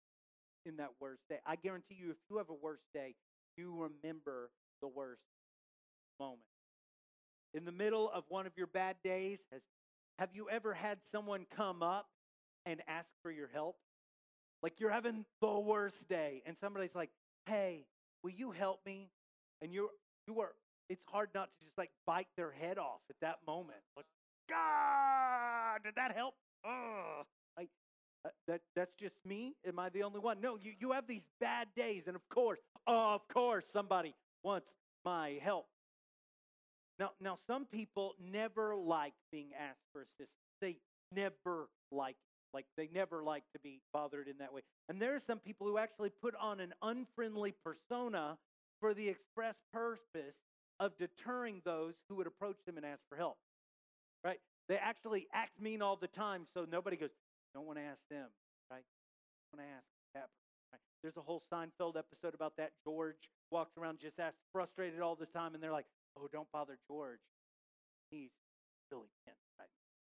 in 0.66 0.78
that 0.78 0.92
worst 1.00 1.22
day? 1.30 1.40
I 1.46 1.56
guarantee 1.56 1.96
you, 1.96 2.12
if 2.12 2.18
you 2.30 2.38
have 2.38 2.50
a 2.50 2.54
worst 2.54 2.84
day, 2.94 3.16
you 3.58 3.74
remember 3.74 4.52
the 4.82 4.88
worst 4.88 5.22
moment 6.20 6.42
in 7.56 7.66
the 7.66 7.72
middle 7.72 8.12
of 8.14 8.24
one 8.30 8.46
of 8.46 8.52
your 8.58 8.68
bad 8.68 8.98
days? 9.04 9.40
Has, 9.52 9.62
have 10.20 10.30
you 10.34 10.50
ever 10.50 10.74
had 10.74 11.00
someone 11.12 11.46
come 11.56 11.82
up 11.82 12.08
and 12.66 12.82
ask 12.88 13.08
for 13.24 13.32
your 13.32 13.50
help? 13.54 13.78
Like 14.62 14.80
you're 14.80 14.92
having 14.92 15.26
the 15.42 15.60
worst 15.60 16.08
day, 16.08 16.42
and 16.46 16.58
somebody's 16.58 16.96
like, 16.96 17.10
"Hey, 17.46 17.86
will 18.24 18.32
you 18.32 18.52
help 18.52 18.80
me?" 18.86 19.10
And 19.62 19.74
you're 19.74 19.90
you 20.28 20.40
are. 20.42 20.54
It's 20.90 21.04
hard 21.08 21.30
not 21.34 21.46
to 21.46 21.66
just 21.66 21.78
like 21.78 21.92
bite 22.06 22.28
their 22.36 22.52
head 22.52 22.78
off 22.78 23.02
at 23.10 23.16
that 23.22 23.38
moment. 23.46 23.80
Like, 23.96 24.06
God, 24.50 25.84
did 25.84 25.96
that 25.96 26.16
help? 26.16 26.36
Ugh. 26.64 27.26
Like, 27.58 27.70
uh, 28.26 28.30
that 28.48 28.62
that's 28.76 28.94
just 29.00 29.16
me. 29.26 29.56
Am 29.68 29.78
I 29.78 29.90
the 29.90 30.04
only 30.04 30.20
one? 30.20 30.42
No, 30.42 30.58
you 30.58 30.74
you 30.80 30.92
have 30.92 31.08
these 31.08 31.26
bad 31.40 31.68
days, 31.76 32.04
and 32.08 32.16
of 32.16 32.28
course, 32.30 32.60
of 32.88 33.28
course, 33.28 33.66
somebody 33.72 34.16
wants 34.44 34.72
my 35.04 35.40
help. 35.44 35.68
Now, 37.00 37.12
now 37.22 37.38
some 37.48 37.66
people 37.66 38.16
never 38.22 38.76
like 38.76 39.14
being 39.32 39.50
asked 39.60 39.86
for 39.94 40.02
assistance. 40.02 40.30
They 40.62 40.78
never 41.16 41.70
like 41.92 42.18
like 42.54 42.66
they 42.78 42.90
never 42.94 43.24
like 43.24 43.44
to 43.54 43.60
be 43.60 43.82
bothered 43.94 44.28
in 44.30 44.38
that 44.40 44.54
way. 44.54 44.62
And 44.90 45.02
there 45.02 45.16
are 45.16 45.20
some 45.20 45.40
people 45.40 45.68
who 45.68 45.78
actually 45.78 46.10
put 46.10 46.36
on 46.42 46.60
an 46.62 46.74
unfriendly 46.82 47.54
persona 47.64 48.38
for 48.80 48.94
the 48.94 49.10
express 49.10 49.56
purpose 49.74 50.36
of 50.80 50.98
deterring 50.98 51.62
those 51.66 51.96
who 52.10 52.16
would 52.16 52.28
approach 52.28 52.58
them 52.66 52.78
and 52.78 52.86
ask 52.86 53.02
for 53.10 53.18
help. 53.18 53.38
right? 54.24 54.40
They 54.70 54.78
actually 54.78 55.28
act 55.34 55.62
mean 55.62 55.82
all 55.82 55.96
the 55.98 56.08
time, 56.08 56.48
so 56.54 56.66
nobody 56.70 56.98
goes, 56.98 57.12
don't 57.56 57.66
want 57.66 57.80
to 57.80 57.84
ask 57.86 58.04
them, 58.10 58.30
right? 58.72 58.84
Don't 59.52 59.60
want 59.62 59.70
to 59.70 59.76
ask 59.78 59.86
that 60.16 60.30
right? 60.74 60.82
There's 61.04 61.18
a 61.18 61.22
whole 61.22 61.44
Seinfeld 61.52 61.98
episode 61.98 62.36
about 62.36 62.58
that. 62.58 62.72
George 62.86 63.30
walks 63.52 63.78
around 63.78 64.00
just 64.02 64.20
asked, 64.20 64.38
frustrated 64.54 65.02
all 65.02 65.16
the 65.16 65.28
time, 65.28 65.56
and 65.56 65.64
they're 65.64 65.72
like, 65.72 65.88
oh, 66.18 66.28
don't 66.32 66.52
bother 66.52 66.78
George. 66.88 67.20
He's 68.10 68.32
really 68.92 69.10
tense, 69.26 69.38
right? 69.60 69.70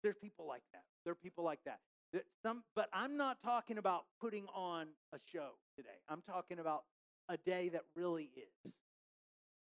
There's 0.03 0.15
people 0.21 0.47
like 0.47 0.63
that. 0.73 0.83
There 1.03 1.11
are 1.11 1.15
people 1.15 1.43
like 1.43 1.59
that. 1.65 1.79
That 2.13 2.23
Some, 2.43 2.63
but 2.75 2.89
I'm 2.93 3.17
not 3.17 3.37
talking 3.43 3.77
about 3.77 4.05
putting 4.21 4.45
on 4.55 4.87
a 5.13 5.17
show 5.31 5.51
today. 5.75 5.99
I'm 6.09 6.21
talking 6.29 6.59
about 6.59 6.83
a 7.29 7.37
day 7.37 7.69
that 7.69 7.81
really 7.95 8.29
is 8.35 8.71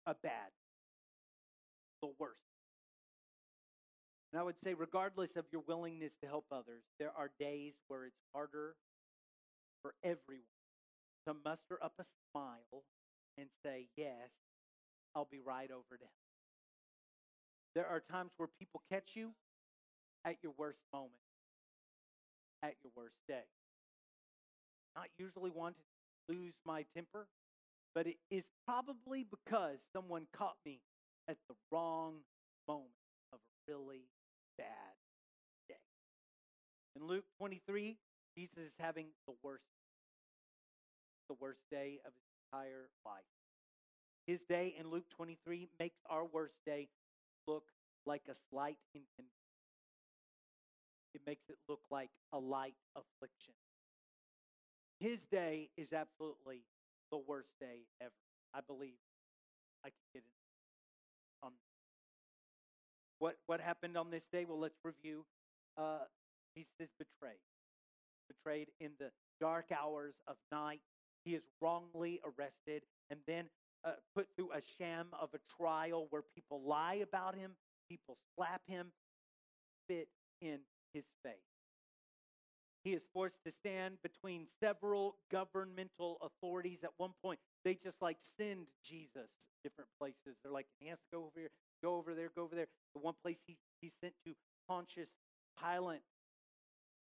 a 0.05 0.13
bad, 0.21 0.51
the 2.01 2.09
worst. 2.19 2.39
And 4.31 4.39
I 4.39 4.43
would 4.43 4.59
say, 4.63 4.73
regardless 4.75 5.35
of 5.35 5.45
your 5.51 5.63
willingness 5.67 6.15
to 6.21 6.27
help 6.27 6.45
others, 6.51 6.83
there 6.99 7.11
are 7.17 7.31
days 7.39 7.73
where 7.87 8.05
it's 8.05 8.21
harder 8.33 8.75
for 9.81 9.95
everyone 10.03 10.43
to 11.27 11.33
muster 11.45 11.79
up 11.83 11.93
a 11.99 12.05
smile 12.31 12.83
and 13.37 13.47
say, 13.63 13.87
Yes, 13.97 14.29
I'll 15.15 15.27
be 15.31 15.39
right 15.45 15.69
over 15.71 15.97
to 15.97 16.03
him. 16.03 16.19
There 17.75 17.87
are 17.87 18.01
times 18.11 18.31
where 18.37 18.49
people 18.59 18.81
catch 18.91 19.15
you 19.15 19.31
at 20.25 20.37
your 20.41 20.53
worst 20.57 20.79
moment, 20.91 21.13
at 22.63 22.73
your 22.83 22.91
worst 22.95 23.15
day. 23.27 23.45
Not 24.95 25.07
usually 25.17 25.51
want 25.51 25.75
to 25.77 26.33
lose 26.33 26.53
my 26.65 26.85
temper, 26.95 27.27
but 27.93 28.07
it 28.07 28.17
is 28.29 28.43
probably 28.65 29.25
because 29.29 29.77
someone 29.93 30.27
caught 30.35 30.57
me 30.65 30.81
at 31.27 31.37
the 31.47 31.55
wrong 31.71 32.15
moment 32.67 32.89
of 33.31 33.39
a 33.39 33.71
really 33.71 34.09
bad 34.57 34.95
day. 35.67 35.75
In 36.95 37.07
Luke 37.07 37.25
23, 37.37 37.97
Jesus 38.35 38.57
is 38.57 38.73
having 38.79 39.07
the 39.27 39.33
worst, 39.43 39.63
the 41.29 41.35
worst 41.39 41.61
day 41.71 41.99
of 42.05 42.11
his 42.13 42.25
entire 42.51 42.89
life. 43.05 43.38
His 44.27 44.39
day 44.47 44.75
in 44.79 44.91
Luke 44.91 45.05
23 45.15 45.67
makes 45.79 45.97
our 46.09 46.25
worst 46.25 46.55
day 46.65 46.87
look 47.47 47.63
like 48.05 48.21
a 48.29 48.35
slight 48.49 48.77
inconvenience. 48.93 49.33
It 51.13 51.21
makes 51.25 51.43
it 51.49 51.57
look 51.67 51.81
like 51.89 52.09
a 52.33 52.37
light 52.37 52.75
affliction. 52.95 53.53
His 54.99 55.17
day 55.31 55.69
is 55.77 55.87
absolutely 55.93 56.61
the 57.11 57.17
worst 57.17 57.49
day 57.59 57.87
ever. 58.01 58.11
I 58.53 58.59
believe 58.61 58.97
I 59.83 59.89
can 59.89 60.05
get 60.13 60.23
it 60.23 60.35
on 61.43 61.51
what 63.19 63.37
what 63.47 63.59
happened 63.59 63.97
on 63.97 64.09
this 64.11 64.23
day? 64.31 64.45
Well, 64.45 64.59
let's 64.59 64.79
review. 64.83 65.25
Uh, 65.77 65.99
Jesus 66.55 66.71
is 66.79 66.89
betrayed, 66.97 67.39
betrayed 68.27 68.67
in 68.79 68.91
the 68.99 69.11
dark 69.39 69.65
hours 69.71 70.13
of 70.27 70.35
night. 70.51 70.81
He 71.23 71.35
is 71.35 71.43
wrongly 71.61 72.21
arrested 72.23 72.83
and 73.09 73.19
then 73.27 73.45
uh, 73.85 73.91
put 74.15 74.27
through 74.35 74.51
a 74.51 74.61
sham 74.77 75.07
of 75.19 75.29
a 75.33 75.39
trial 75.61 76.07
where 76.09 76.23
people 76.35 76.61
lie 76.65 76.95
about 76.95 77.35
him, 77.35 77.51
people 77.89 78.17
slap 78.35 78.61
him, 78.67 78.91
spit 79.83 80.07
in 80.41 80.59
his 80.93 81.05
face. 81.23 81.35
He 82.83 82.93
is 82.93 83.01
forced 83.13 83.43
to 83.45 83.51
stand 83.51 83.95
between 84.01 84.47
several 84.59 85.15
governmental 85.31 86.17
authorities. 86.21 86.79
At 86.83 86.91
one 86.97 87.11
point, 87.21 87.39
they 87.65 87.73
just 87.73 88.01
like 88.01 88.17
send 88.37 88.67
Jesus 88.83 89.29
different 89.63 89.89
places. 89.99 90.37
They're 90.41 90.51
like, 90.51 90.67
he 90.79 90.87
has 90.87 90.97
to 90.99 91.17
go 91.17 91.23
over 91.23 91.39
here, 91.39 91.49
go 91.83 91.95
over 91.95 92.15
there, 92.15 92.31
go 92.35 92.43
over 92.43 92.55
there. 92.55 92.67
The 92.93 93.01
one 93.01 93.15
place 93.21 93.37
he, 93.45 93.57
he's 93.81 93.91
sent 94.01 94.13
to 94.25 94.33
Pontius 94.67 95.09
Pilate, 95.61 96.01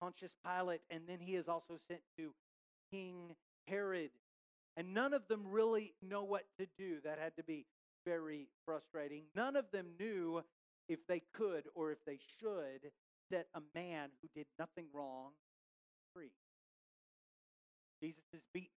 Pontius 0.01 0.33
Pilate, 0.45 0.83
and 0.91 1.03
then 1.09 1.19
he 1.19 1.35
is 1.35 1.49
also 1.49 1.79
sent 1.89 2.01
to 2.19 2.35
King 2.91 3.35
Herod. 3.67 4.11
And 4.77 4.93
none 4.93 5.15
of 5.15 5.23
them 5.29 5.43
really 5.47 5.95
know 6.03 6.25
what 6.25 6.45
to 6.59 6.67
do. 6.77 6.97
That 7.05 7.19
had 7.19 7.37
to 7.37 7.45
be 7.45 7.67
very 8.05 8.49
frustrating. 8.65 9.23
None 9.35 9.57
of 9.57 9.67
them 9.73 9.87
knew 9.99 10.43
if 10.89 10.99
they 11.09 11.23
could 11.33 11.65
or 11.75 11.93
if 11.93 11.99
they 12.07 12.19
should 12.41 12.91
set 13.31 13.47
a 13.55 13.61
man 13.75 14.09
who 14.21 14.29
did 14.35 14.47
nothing 14.59 14.87
wrong 14.93 15.31
free. 16.15 16.33
Jesus 18.03 18.25
is 18.35 18.43
beaten 18.53 18.69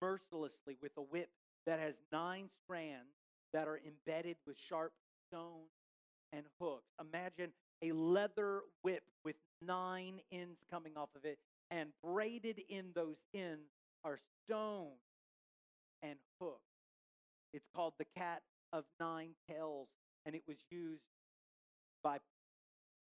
mercilessly 0.00 0.76
with 0.80 0.92
a 0.96 1.02
whip 1.02 1.30
that 1.66 1.80
has 1.80 1.94
nine 2.12 2.48
strands 2.64 3.10
that 3.52 3.66
are 3.66 3.80
embedded 3.86 4.36
with 4.46 4.56
sharp 4.68 4.92
stones 5.28 5.70
and 6.32 6.44
hooks. 6.60 6.86
Imagine 7.00 7.50
a 7.82 7.92
leather 7.92 8.60
whip 8.82 9.02
with 9.24 9.36
nine 9.62 10.20
ends 10.32 10.58
coming 10.70 10.92
off 10.96 11.08
of 11.16 11.24
it, 11.24 11.38
and 11.70 11.90
braided 12.04 12.60
in 12.68 12.86
those 12.94 13.16
ends 13.34 13.70
are 14.04 14.18
stones 14.44 15.00
and 16.02 16.18
hooks. 16.40 16.60
It's 17.52 17.68
called 17.74 17.94
the 17.98 18.06
cat 18.16 18.42
of 18.72 18.84
nine 19.00 19.34
tails, 19.48 19.88
and 20.24 20.34
it 20.34 20.42
was 20.46 20.58
used 20.70 21.02
by 22.02 22.18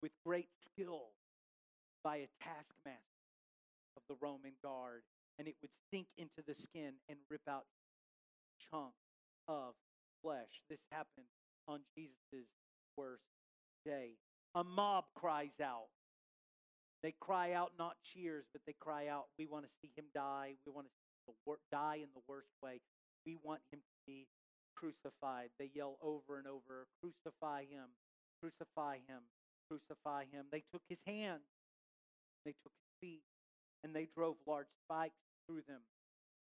with 0.02 0.12
great 0.24 0.48
skill 0.60 1.12
by 2.02 2.16
a 2.16 2.28
taskmaster 2.42 3.00
of 3.96 4.02
the 4.08 4.16
Roman 4.20 4.52
guard, 4.62 5.02
and 5.38 5.48
it 5.48 5.54
would 5.62 5.70
sink 5.90 6.08
into 6.18 6.42
the 6.46 6.54
skin 6.54 6.92
and 7.08 7.18
rip 7.30 7.40
out 7.48 7.64
chunks 8.70 8.94
of 9.48 9.74
flesh. 10.22 10.62
This 10.68 10.80
happened 10.90 11.26
on 11.66 11.80
Jesus' 11.96 12.48
worst 12.96 13.24
day. 13.86 14.12
A 14.54 14.62
mob 14.62 15.04
cries 15.14 15.60
out. 15.62 15.88
They 17.02 17.14
cry 17.20 17.52
out 17.52 17.72
not 17.78 17.96
cheers, 18.02 18.44
but 18.52 18.62
they 18.66 18.74
cry 18.80 19.08
out, 19.08 19.24
We 19.38 19.46
want 19.46 19.64
to 19.64 19.70
see 19.82 19.92
him 19.96 20.06
die. 20.14 20.54
We 20.66 20.72
want 20.72 20.86
to 20.86 20.92
him 21.26 21.34
wor- 21.46 21.62
die 21.70 21.96
in 22.02 22.10
the 22.14 22.22
worst 22.28 22.52
way. 22.62 22.80
We 23.26 23.36
want 23.42 23.60
him 23.72 23.80
to 23.80 23.98
be 24.06 24.26
crucified. 24.74 25.50
They 25.58 25.70
yell 25.74 25.96
over 26.02 26.38
and 26.38 26.46
over, 26.46 26.86
Crucify 27.00 27.64
him, 27.70 27.88
crucify 28.40 28.98
him, 29.08 29.22
crucify 29.68 30.24
him. 30.30 30.46
They 30.50 30.62
took 30.72 30.82
his 30.88 30.98
hands, 31.06 31.46
they 32.44 32.54
took 32.62 32.72
his 32.72 32.92
feet, 33.00 33.22
and 33.82 33.94
they 33.94 34.08
drove 34.14 34.36
large 34.46 34.68
spikes 34.84 35.20
through 35.46 35.62
them, 35.68 35.80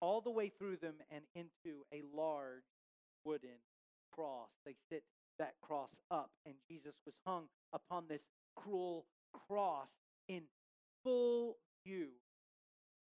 all 0.01 0.22
the 0.22 0.32
way 0.32 0.51
through 0.58 0.78
them 0.78 0.96
and 1.10 1.24
into 1.36 1.86
a 1.94 2.01
large 2.16 2.63
wooden 3.25 3.60
cross. 4.13 4.50
They 4.66 4.75
set 4.90 5.04
that 5.40 5.56
cross 5.62 5.90
up, 6.10 6.30
and 6.46 6.56
Jesus 6.70 6.94
was 7.06 7.16
hung 7.25 7.46
upon 7.74 8.06
this 8.08 8.22
cruel 8.56 9.06
cross 9.48 9.88
in 10.28 10.42
full 11.04 11.58
view 11.86 12.10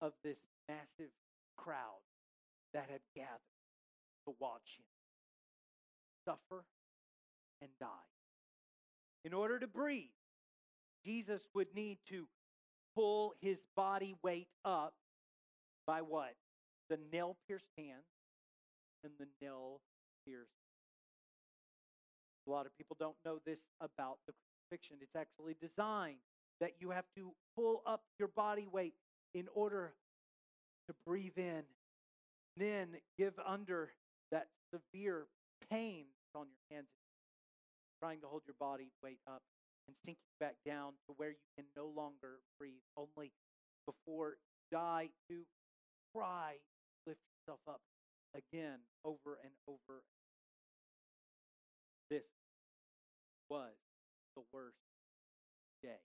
of 0.01 0.13
this 0.23 0.37
massive 0.67 1.11
crowd 1.57 2.01
that 2.73 2.89
had 2.89 3.01
gathered 3.15 3.39
to 4.25 4.35
watch 4.39 4.77
him 4.77 4.85
suffer 6.25 6.65
and 7.61 7.69
die. 7.79 7.87
In 9.23 9.33
order 9.33 9.59
to 9.59 9.67
breathe, 9.67 10.09
Jesus 11.05 11.41
would 11.53 11.67
need 11.75 11.97
to 12.09 12.27
pull 12.95 13.33
his 13.41 13.57
body 13.75 14.15
weight 14.23 14.47
up 14.63 14.93
by 15.85 16.01
what? 16.01 16.33
The 16.89 16.99
nail 17.11 17.37
pierced 17.47 17.69
hands 17.77 18.05
and 19.03 19.13
the 19.19 19.27
nail 19.41 19.81
pierced. 20.25 20.49
A 22.47 22.51
lot 22.51 22.65
of 22.65 22.77
people 22.77 22.95
don't 22.99 23.15
know 23.25 23.39
this 23.45 23.59
about 23.81 24.17
the 24.27 24.33
crucifixion. 24.33 24.97
It's 25.01 25.15
actually 25.15 25.55
designed 25.59 26.17
that 26.61 26.73
you 26.79 26.91
have 26.91 27.05
to 27.15 27.33
pull 27.55 27.81
up 27.85 28.03
your 28.19 28.27
body 28.27 28.67
weight 28.71 28.93
in 29.33 29.45
order 29.53 29.93
to 30.87 30.95
breathe 31.05 31.37
in, 31.37 31.63
then 32.57 32.89
give 33.17 33.33
under 33.45 33.91
that 34.31 34.47
severe 34.73 35.27
pain 35.69 36.05
on 36.35 36.47
your 36.47 36.77
hands, 36.77 36.87
trying 38.01 38.21
to 38.21 38.27
hold 38.27 38.43
your 38.45 38.55
body 38.59 38.91
weight 39.03 39.19
up 39.27 39.41
and 39.87 39.95
sinking 40.05 40.21
back 40.39 40.55
down 40.65 40.93
to 41.07 41.13
where 41.17 41.29
you 41.29 41.47
can 41.55 41.65
no 41.75 41.87
longer 41.95 42.39
breathe, 42.59 42.81
only 42.97 43.31
before 43.85 44.29
you 44.29 44.77
die 44.77 45.09
to 45.29 45.41
cry, 46.15 46.55
lift 47.05 47.19
yourself 47.39 47.59
up 47.67 47.81
again 48.33 48.79
over 49.03 49.37
and 49.43 49.53
over. 49.67 50.01
This 52.09 52.23
was 53.49 53.73
the 54.35 54.43
worst 54.51 54.75
day. 55.83 56.01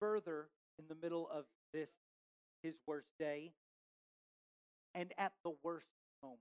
Further, 0.00 0.48
in 0.78 0.84
the 0.88 0.96
middle 1.00 1.28
of 1.32 1.44
this, 1.72 1.88
his 2.64 2.74
worst 2.88 3.10
day, 3.20 3.52
and 4.94 5.12
at 5.18 5.32
the 5.44 5.52
worst 5.62 5.86
moment. 6.22 6.40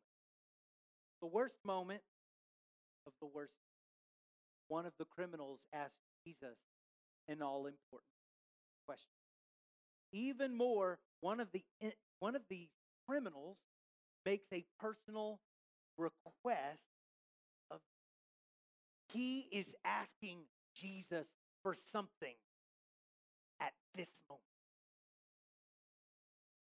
The 1.22 1.28
worst 1.28 1.58
moment 1.66 2.02
of 3.06 3.14
the 3.22 3.28
worst. 3.28 3.54
One 4.70 4.86
of 4.86 4.94
the 4.98 5.06
criminals 5.06 5.60
asked 5.74 5.94
Jesus 6.26 6.58
an 7.28 7.42
all 7.42 7.68
important 7.68 8.10
question. 8.88 9.12
Even 10.14 10.56
more, 10.56 11.00
one 11.22 11.40
of 11.42 11.50
the 11.54 11.64
one 12.20 12.36
of 12.36 12.44
the 12.50 12.70
criminals 13.08 13.58
makes 14.26 14.48
a 14.54 14.64
personal 14.80 15.40
request 15.98 16.80
of 17.72 17.80
He 19.12 19.48
is 19.52 19.76
asking 19.86 20.40
Jesus 20.76 21.28
for 21.62 21.76
something 21.92 22.36
at 23.62 23.74
this 23.96 24.10
moment. 24.30 24.53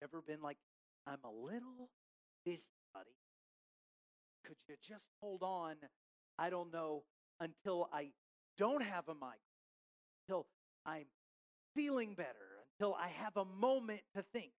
Ever 0.02 0.22
been 0.26 0.42
like, 0.42 0.58
I'm 1.06 1.18
a 1.24 1.30
little 1.30 1.90
busy, 2.44 2.62
buddy. 2.92 3.16
Could 4.44 4.56
you 4.68 4.76
just 4.86 5.04
hold 5.20 5.42
on? 5.42 5.76
I 6.38 6.50
don't 6.50 6.72
know 6.72 7.02
until 7.40 7.88
I 7.92 8.08
don't 8.58 8.82
have 8.82 9.08
a 9.08 9.14
mic, 9.14 9.40
until 10.28 10.46
I'm 10.84 11.06
feeling 11.74 12.14
better, 12.14 12.60
until 12.78 12.94
I 12.94 13.08
have 13.08 13.36
a 13.36 13.44
moment 13.44 14.00
to 14.14 14.24
think. 14.32 14.52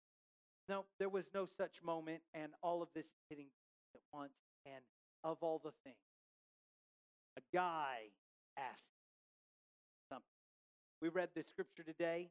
No, 0.68 0.84
there 0.98 1.08
was 1.08 1.24
no 1.34 1.46
such 1.56 1.82
moment, 1.82 2.20
and 2.34 2.52
all 2.62 2.82
of 2.82 2.88
this 2.94 3.06
hitting 3.30 3.48
at 3.94 4.00
once, 4.12 4.34
and 4.66 4.84
of 5.24 5.38
all 5.40 5.60
the 5.64 5.72
things, 5.84 5.96
a 7.38 7.40
guy 7.56 8.10
asked 8.58 8.82
something. 10.10 10.26
We 11.00 11.08
read 11.08 11.30
this 11.34 11.46
scripture 11.48 11.82
today. 11.82 12.30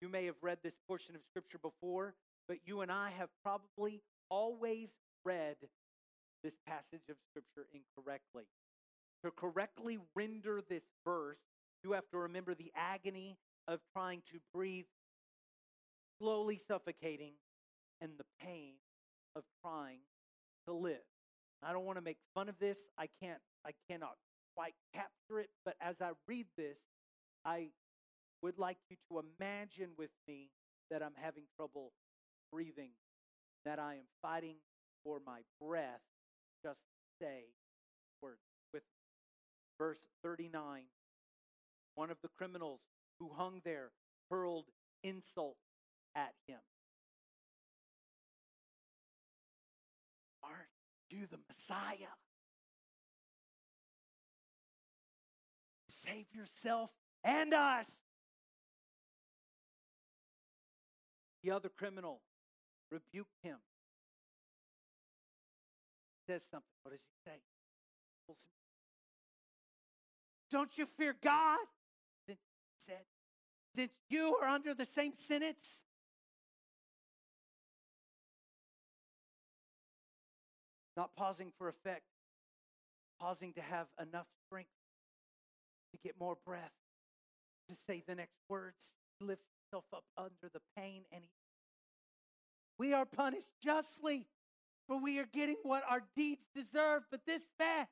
You 0.00 0.08
may 0.08 0.26
have 0.26 0.36
read 0.42 0.58
this 0.62 0.74
portion 0.86 1.14
of 1.14 1.22
scripture 1.30 1.58
before, 1.58 2.14
but 2.48 2.58
you 2.64 2.80
and 2.80 2.90
I 2.90 3.10
have 3.18 3.28
probably 3.44 4.00
always 4.30 4.88
read 5.24 5.56
this 6.42 6.54
passage 6.66 7.08
of 7.10 7.16
scripture 7.30 7.68
incorrectly. 7.72 8.44
To 9.24 9.30
correctly 9.30 9.98
render 10.14 10.62
this 10.68 10.84
verse, 11.04 11.38
you 11.84 11.92
have 11.92 12.08
to 12.10 12.18
remember 12.18 12.54
the 12.54 12.72
agony 12.74 13.36
of 13.66 13.80
trying 13.92 14.22
to 14.32 14.38
breathe, 14.54 14.86
slowly 16.18 16.60
suffocating, 16.66 17.34
and 18.00 18.12
the 18.16 18.24
pain 18.40 18.74
of 19.36 19.42
trying 19.62 19.98
to 20.66 20.72
live. 20.72 21.04
I 21.62 21.72
don't 21.72 21.84
want 21.84 21.98
to 21.98 22.04
make 22.04 22.18
fun 22.34 22.48
of 22.48 22.58
this. 22.58 22.78
I 22.96 23.08
can't 23.20 23.40
I 23.66 23.72
cannot 23.90 24.16
quite 24.56 24.74
capture 24.94 25.40
it, 25.40 25.50
but 25.64 25.74
as 25.80 25.96
I 26.00 26.10
read 26.26 26.46
this, 26.56 26.78
I 27.44 27.68
would 28.42 28.58
like 28.58 28.78
you 28.88 28.96
to 29.10 29.22
imagine 29.40 29.90
with 29.98 30.10
me 30.26 30.50
that 30.90 31.02
I'm 31.02 31.14
having 31.20 31.44
trouble 31.56 31.92
breathing, 32.52 32.90
that 33.64 33.78
I 33.78 33.94
am 33.94 34.06
fighting 34.22 34.56
for 35.04 35.20
my 35.24 35.40
breath. 35.60 36.00
Just 36.62 36.80
say 37.20 37.44
words 38.22 38.40
with. 38.72 38.82
Verse 39.78 40.00
39 40.22 40.82
One 41.94 42.10
of 42.10 42.18
the 42.22 42.28
criminals 42.36 42.80
who 43.18 43.30
hung 43.34 43.60
there 43.64 43.90
hurled 44.30 44.66
insult 45.02 45.56
at 46.14 46.32
him. 46.46 46.58
Are 50.42 50.68
you 51.10 51.26
the 51.30 51.38
Messiah? 51.48 52.14
Save 55.88 56.26
yourself 56.32 56.90
and 57.24 57.52
us. 57.52 57.86
The 61.42 61.50
other 61.50 61.68
criminal 61.68 62.20
rebuked 62.90 63.36
him. 63.42 63.56
Says 66.26 66.42
something. 66.50 66.66
What 66.82 66.92
does 66.92 67.00
he 67.00 67.30
say? 67.30 67.38
Don't 70.50 70.76
you 70.78 70.86
fear 70.96 71.14
God? 71.22 71.58
Since 72.26 72.40
said, 72.86 73.04
since 73.76 73.92
you 74.08 74.36
are 74.40 74.48
under 74.48 74.74
the 74.74 74.86
same 74.86 75.12
sentence. 75.28 75.82
Not 80.96 81.14
pausing 81.16 81.52
for 81.58 81.68
effect, 81.68 82.02
pausing 83.20 83.52
to 83.54 83.60
have 83.60 83.86
enough 84.00 84.26
strength 84.46 84.70
to 85.92 85.98
get 86.02 86.18
more 86.18 86.36
breath, 86.44 86.72
to 87.68 87.76
say 87.86 88.02
the 88.06 88.14
next 88.14 88.36
words, 88.48 88.90
lifts 89.20 89.46
himself 89.70 89.84
up 89.94 90.04
under 90.16 90.50
the 90.52 90.60
pain, 90.76 91.02
and 91.12 91.22
he 91.22 91.30
we 92.78 92.92
are 92.92 93.04
punished 93.04 93.50
justly, 93.62 94.26
for 94.86 95.00
we 95.00 95.18
are 95.18 95.28
getting 95.32 95.56
what 95.62 95.82
our 95.88 96.02
deeds 96.16 96.42
deserve. 96.54 97.02
But 97.10 97.20
this 97.26 97.42
man, 97.58 97.86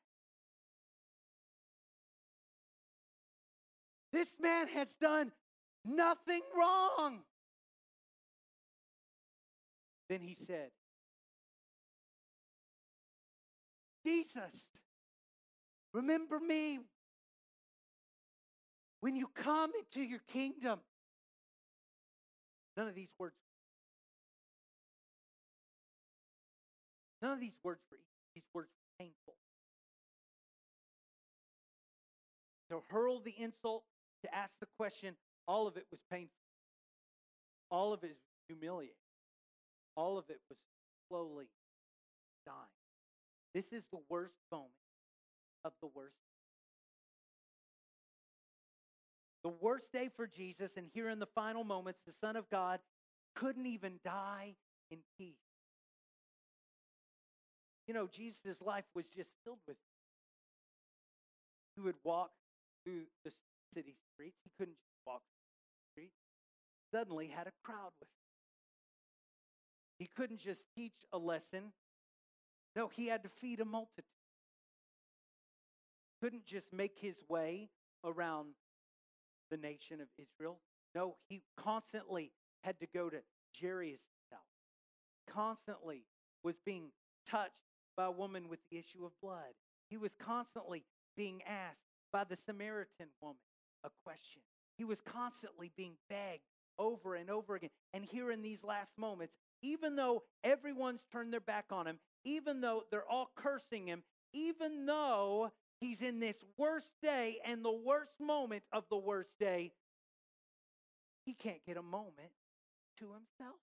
this 4.12 4.28
man 4.40 4.68
has 4.68 4.88
done 5.00 5.32
nothing 5.84 6.42
wrong. 6.56 7.18
Then 10.08 10.20
he 10.20 10.37
said, 10.46 10.70
Jesus, 14.04 14.54
remember 15.92 16.38
me 16.38 16.78
when 19.00 19.16
you 19.16 19.26
come 19.34 19.72
into 19.78 20.00
your 20.00 20.20
kingdom. 20.32 20.78
None 22.76 22.87
of 22.87 22.94
these 22.94 23.11
words 23.18 23.34
None 27.26 27.32
of 27.32 27.40
these 27.40 27.58
words 27.64 27.80
were 27.90 27.96
easy. 27.96 28.06
These 28.36 28.44
words 28.54 28.68
were 28.70 29.04
painful. 29.04 29.34
To 32.70 32.80
hurl 32.88 33.18
the 33.18 33.34
insult, 33.36 33.82
to 34.24 34.32
ask 34.32 34.52
the 34.60 34.68
question, 34.78 35.16
all 35.48 35.66
of 35.66 35.76
it 35.76 35.86
was 35.90 35.98
painful. 36.08 36.30
All 37.68 37.92
of 37.92 38.04
it 38.04 38.10
was 38.10 38.16
humiliating. 38.46 38.94
All 39.96 40.18
of 40.18 40.26
it 40.28 40.38
was 40.48 40.56
slowly 41.08 41.46
dying. 42.46 42.56
This 43.54 43.72
is 43.72 43.82
the 43.90 43.98
worst 44.08 44.36
moment 44.52 44.70
of 45.64 45.72
the 45.82 45.88
worst. 45.96 46.14
The 49.42 49.50
worst 49.60 49.90
day 49.92 50.10
for 50.14 50.28
Jesus, 50.28 50.76
and 50.76 50.86
here 50.94 51.08
in 51.08 51.18
the 51.18 51.26
final 51.34 51.64
moments, 51.64 51.98
the 52.06 52.14
Son 52.20 52.36
of 52.36 52.48
God 52.50 52.78
couldn't 53.34 53.66
even 53.66 53.94
die 54.04 54.54
in 54.92 54.98
peace. 55.18 55.45
You 57.87 57.94
know, 57.94 58.09
Jesus' 58.09 58.61
life 58.61 58.85
was 58.94 59.05
just 59.14 59.31
filled 59.44 59.61
with. 59.66 59.77
He 61.75 61.81
would 61.81 61.94
walk 62.05 62.31
through 62.85 63.03
the 63.25 63.31
city 63.75 63.94
streets. 64.12 64.38
He 64.42 64.51
couldn't 64.59 64.77
just 64.77 64.99
walk 65.07 65.20
through 65.20 65.46
the 65.70 65.90
streets. 65.92 66.16
Suddenly 66.92 67.29
had 67.29 67.46
a 67.46 67.53
crowd 67.62 67.92
with 68.01 68.09
him. 68.09 68.27
He 69.99 70.09
couldn't 70.16 70.40
just 70.40 70.62
teach 70.75 70.94
a 71.12 71.18
lesson. 71.18 71.72
No, 72.75 72.88
he 72.88 73.07
had 73.07 73.22
to 73.22 73.29
feed 73.40 73.61
a 73.61 73.64
multitude. 73.64 74.05
Couldn't 76.20 76.44
just 76.44 76.72
make 76.72 76.99
his 76.99 77.16
way 77.29 77.68
around 78.05 78.55
the 79.51 79.57
nation 79.57 80.01
of 80.01 80.09
Israel. 80.18 80.59
No, 80.94 81.16
he 81.29 81.42
constantly 81.57 82.33
had 82.62 82.81
to 82.81 82.87
go 82.92 83.09
to 83.11 83.18
Jairus' 83.61 84.01
house. 84.31 84.40
Constantly 85.31 86.05
was 86.42 86.57
being 86.64 86.90
touched 87.29 87.53
by 87.96 88.04
a 88.04 88.11
woman 88.11 88.48
with 88.48 88.61
the 88.70 88.78
issue 88.78 89.04
of 89.04 89.12
blood. 89.22 89.54
He 89.88 89.96
was 89.96 90.12
constantly 90.18 90.85
being 91.16 91.42
asked 91.46 91.78
by 92.12 92.24
the 92.24 92.37
Samaritan 92.37 93.09
woman 93.20 93.37
a 93.85 93.90
question. 94.04 94.42
He 94.76 94.85
was 94.85 94.98
constantly 95.00 95.70
being 95.76 95.94
begged 96.09 96.42
over 96.78 97.14
and 97.14 97.30
over 97.30 97.54
again. 97.54 97.70
And 97.94 98.04
here 98.04 98.30
in 98.30 98.42
these 98.42 98.62
last 98.62 98.90
moments, 98.98 99.35
even 99.62 99.96
though 99.96 100.22
everyone's 100.44 101.00
turned 101.11 101.32
their 101.32 101.40
back 101.40 101.66
on 101.70 101.87
him, 101.87 101.98
even 102.24 102.61
though 102.61 102.85
they're 102.90 103.09
all 103.09 103.30
cursing 103.37 103.87
him, 103.87 104.02
even 104.32 104.85
though 104.85 105.50
he's 105.80 106.02
in 106.02 106.20
this 106.20 106.37
worst 106.59 106.90
day 107.02 107.38
and 107.44 107.64
the 107.64 107.72
worst 107.72 108.12
moment 108.20 108.62
of 108.72 108.85
the 108.90 108.96
worst 108.96 109.30
day, 109.40 109.72
he 111.24 111.32
can't 111.32 111.64
get 111.66 111.76
a 111.76 111.82
moment 111.82 112.30
to 112.98 113.06
himself. 113.06 113.61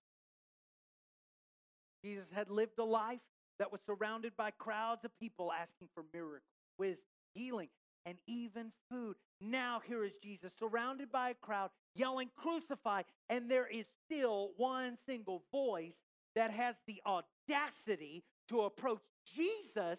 Jesus 2.04 2.28
had 2.34 2.50
lived 2.50 2.78
a 2.78 2.84
life 2.84 3.20
that 3.58 3.70
was 3.72 3.80
surrounded 3.86 4.36
by 4.36 4.50
crowds 4.50 5.04
of 5.04 5.18
people 5.18 5.52
asking 5.52 5.88
for 5.94 6.04
miracles, 6.12 6.42
wisdom, 6.78 7.04
healing, 7.34 7.68
and 8.06 8.18
even 8.26 8.72
food. 8.90 9.16
Now, 9.40 9.80
here 9.86 10.04
is 10.04 10.12
Jesus 10.22 10.52
surrounded 10.58 11.10
by 11.10 11.30
a 11.30 11.34
crowd 11.34 11.70
yelling, 11.94 12.30
Crucify, 12.36 13.02
and 13.30 13.50
there 13.50 13.66
is 13.66 13.86
still 14.04 14.50
one 14.56 14.98
single 15.08 15.42
voice 15.52 15.94
that 16.34 16.50
has 16.50 16.74
the 16.86 17.00
audacity 17.06 18.24
to 18.48 18.62
approach 18.62 19.02
Jesus 19.34 19.98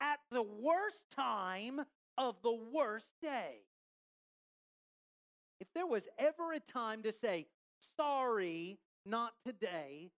at 0.00 0.18
the 0.30 0.42
worst 0.42 0.98
time 1.14 1.80
of 2.18 2.36
the 2.42 2.58
worst 2.72 3.06
day. 3.22 3.60
If 5.60 5.68
there 5.74 5.86
was 5.86 6.02
ever 6.18 6.52
a 6.52 6.60
time 6.60 7.02
to 7.04 7.14
say, 7.22 7.46
Sorry, 7.96 8.78
not 9.06 9.32
today, 9.46 10.10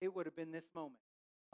it 0.00 0.14
would 0.14 0.26
have 0.26 0.36
been 0.36 0.52
this 0.52 0.68
moment. 0.74 1.03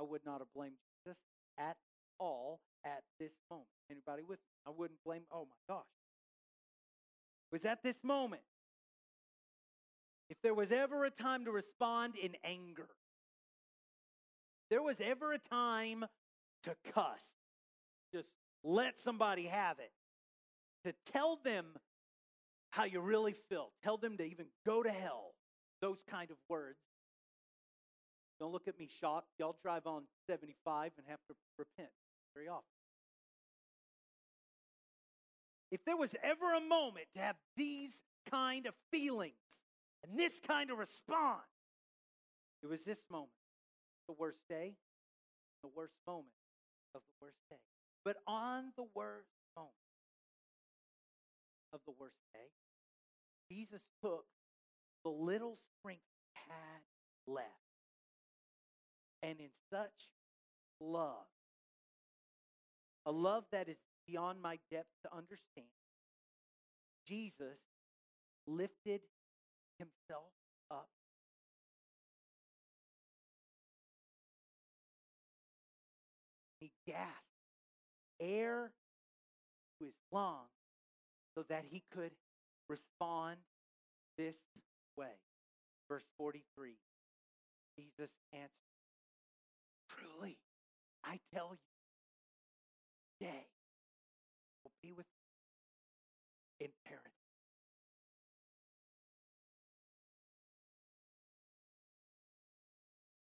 I 0.01 0.03
would 0.03 0.23
not 0.25 0.39
have 0.41 0.49
blamed 0.57 0.77
Jesus 1.05 1.19
at 1.59 1.77
all 2.19 2.61
at 2.85 3.03
this 3.19 3.33
moment. 3.51 3.69
Anybody 3.91 4.23
with 4.23 4.39
me? 4.39 4.45
I 4.67 4.71
wouldn't 4.71 4.99
blame, 5.05 5.23
oh 5.33 5.47
my 5.47 5.75
gosh. 5.75 5.85
It 7.53 7.55
was 7.55 7.65
at 7.65 7.83
this 7.83 7.97
moment. 8.03 8.43
If 10.31 10.39
there 10.43 10.55
was 10.55 10.73
ever 10.73 11.05
a 11.05 11.11
time 11.11 11.45
to 11.45 11.51
respond 11.51 12.15
in 12.17 12.37
anger, 12.45 12.89
there 14.71 14.83
was 14.83 14.97
ever 15.05 15.33
a 15.33 15.39
time 15.39 16.05
to 16.65 16.77
cuss, 16.95 17.19
just 18.15 18.29
let 18.63 19.01
somebody 19.01 19.47
have 19.47 19.79
it. 19.81 19.91
to 20.85 20.95
tell 21.13 21.39
them 21.45 21.67
how 22.71 22.85
you 22.85 23.01
really 23.01 23.35
feel. 23.49 23.71
Tell 23.83 23.97
them 23.97 24.17
to 24.17 24.25
even 24.25 24.47
go 24.65 24.83
to 24.83 24.91
hell. 24.91 25.35
Those 25.83 25.99
kind 26.09 26.31
of 26.31 26.37
words. 26.49 26.79
Don't 28.41 28.53
look 28.53 28.67
at 28.67 28.79
me 28.79 28.89
shocked. 29.01 29.29
Y'all 29.39 29.57
drive 29.63 29.87
on 29.87 30.05
75 30.27 30.93
and 30.97 31.07
have 31.09 31.21
to 31.29 31.35
repent 31.59 31.91
very 32.35 32.49
often. 32.49 32.65
If 35.71 35.85
there 35.85 35.97
was 35.97 36.15
ever 36.25 36.55
a 36.55 36.61
moment 36.61 37.07
to 37.15 37.21
have 37.21 37.37
these 37.57 37.93
kind 38.31 38.67
of 38.67 38.75
feelings 38.91 39.35
and 40.03 40.19
this 40.19 40.33
kind 40.49 40.71
of 40.71 40.79
response, 40.79 41.43
it 42.63 42.69
was 42.69 42.83
this 42.83 42.99
moment. 43.11 43.31
The 44.09 44.15
worst 44.19 44.41
day, 44.49 44.73
the 45.63 45.69
worst 45.77 45.95
moment 46.07 46.33
of 46.95 47.03
the 47.03 47.25
worst 47.27 47.39
day. 47.51 47.61
But 48.05 48.17
on 48.27 48.73
the 48.77 48.87
worst 48.95 49.29
moment 49.57 49.75
of 51.73 51.81
the 51.87 51.93
worst 52.01 52.17
day, 52.33 52.49
Jesus 53.51 53.83
took 54.03 54.25
the 55.05 55.11
little 55.11 55.59
strength 55.79 56.03
he 56.35 56.41
had 56.49 56.83
left. 57.27 57.70
And 59.23 59.39
in 59.39 59.51
such 59.71 60.09
love, 60.81 61.27
a 63.07 63.13
love 63.13 63.45
that 63.53 63.69
is 63.69 63.77
beyond 64.07 64.41
my 64.41 64.59
depth 64.71 64.89
to 65.05 65.17
understand, 65.17 65.67
Jesus 67.07 67.59
lifted 68.47 69.01
himself 69.79 70.33
up. 70.71 70.89
He 76.61 76.71
gasped 76.87 77.25
air 78.21 78.71
to 79.79 79.87
his 79.87 79.95
lungs 80.13 80.49
so 81.35 81.45
that 81.49 81.65
he 81.71 81.83
could 81.93 82.13
respond 82.69 83.39
this 84.19 84.37
way. 84.97 85.17
Verse 85.89 86.05
43 86.19 86.75
Jesus 87.79 88.11
answered, 88.33 88.70
Truly, 90.01 90.39
I 91.05 91.21
tell 91.35 91.51
you, 91.53 91.59
today 93.21 93.47
will 94.65 94.73
be 94.83 94.93
with 94.93 95.07
you 96.59 96.67
in 96.67 96.73
paradise. 96.87 97.13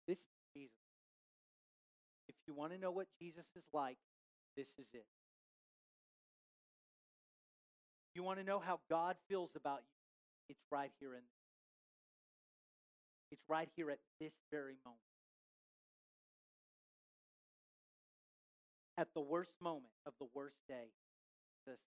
This 0.08 0.18
is 0.18 0.24
Jesus. 0.56 0.72
If 2.30 2.36
you 2.48 2.54
want 2.54 2.74
to 2.74 2.80
know 2.80 2.92
what 2.92 3.08
Jesus 3.20 3.46
is 3.56 3.64
like, 3.74 3.98
this 4.56 4.68
is 4.78 4.86
it. 4.94 5.06
You 8.14 8.24
want 8.24 8.40
to 8.40 8.46
know 8.46 8.60
how 8.60 8.80
God 8.90 9.16
feels 9.30 9.50
about 9.56 9.82
you? 9.82 9.98
It's 10.50 10.66
right 10.72 10.92
here 11.00 11.14
in 11.14 11.22
It's 13.32 13.44
right 13.50 13.70
here 13.76 13.92
at 13.92 14.00
this 14.20 14.32
very 14.52 14.76
moment. 14.86 15.17
At 18.98 19.10
the 19.14 19.22
worst 19.22 19.52
moment 19.62 19.94
of 20.08 20.14
the 20.20 20.28
worst 20.34 20.58
day, 20.68 20.90
Jesus 21.66 21.80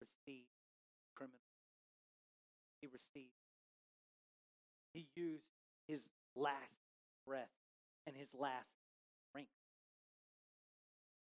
received 0.00 0.48
criminal. 1.14 1.38
He 2.80 2.88
received. 2.88 3.32
He 4.92 5.06
used 5.14 5.44
his 5.86 6.00
last 6.34 6.56
breath 7.24 7.54
and 8.06 8.16
his 8.16 8.28
last 8.34 8.66
drink. 9.32 9.48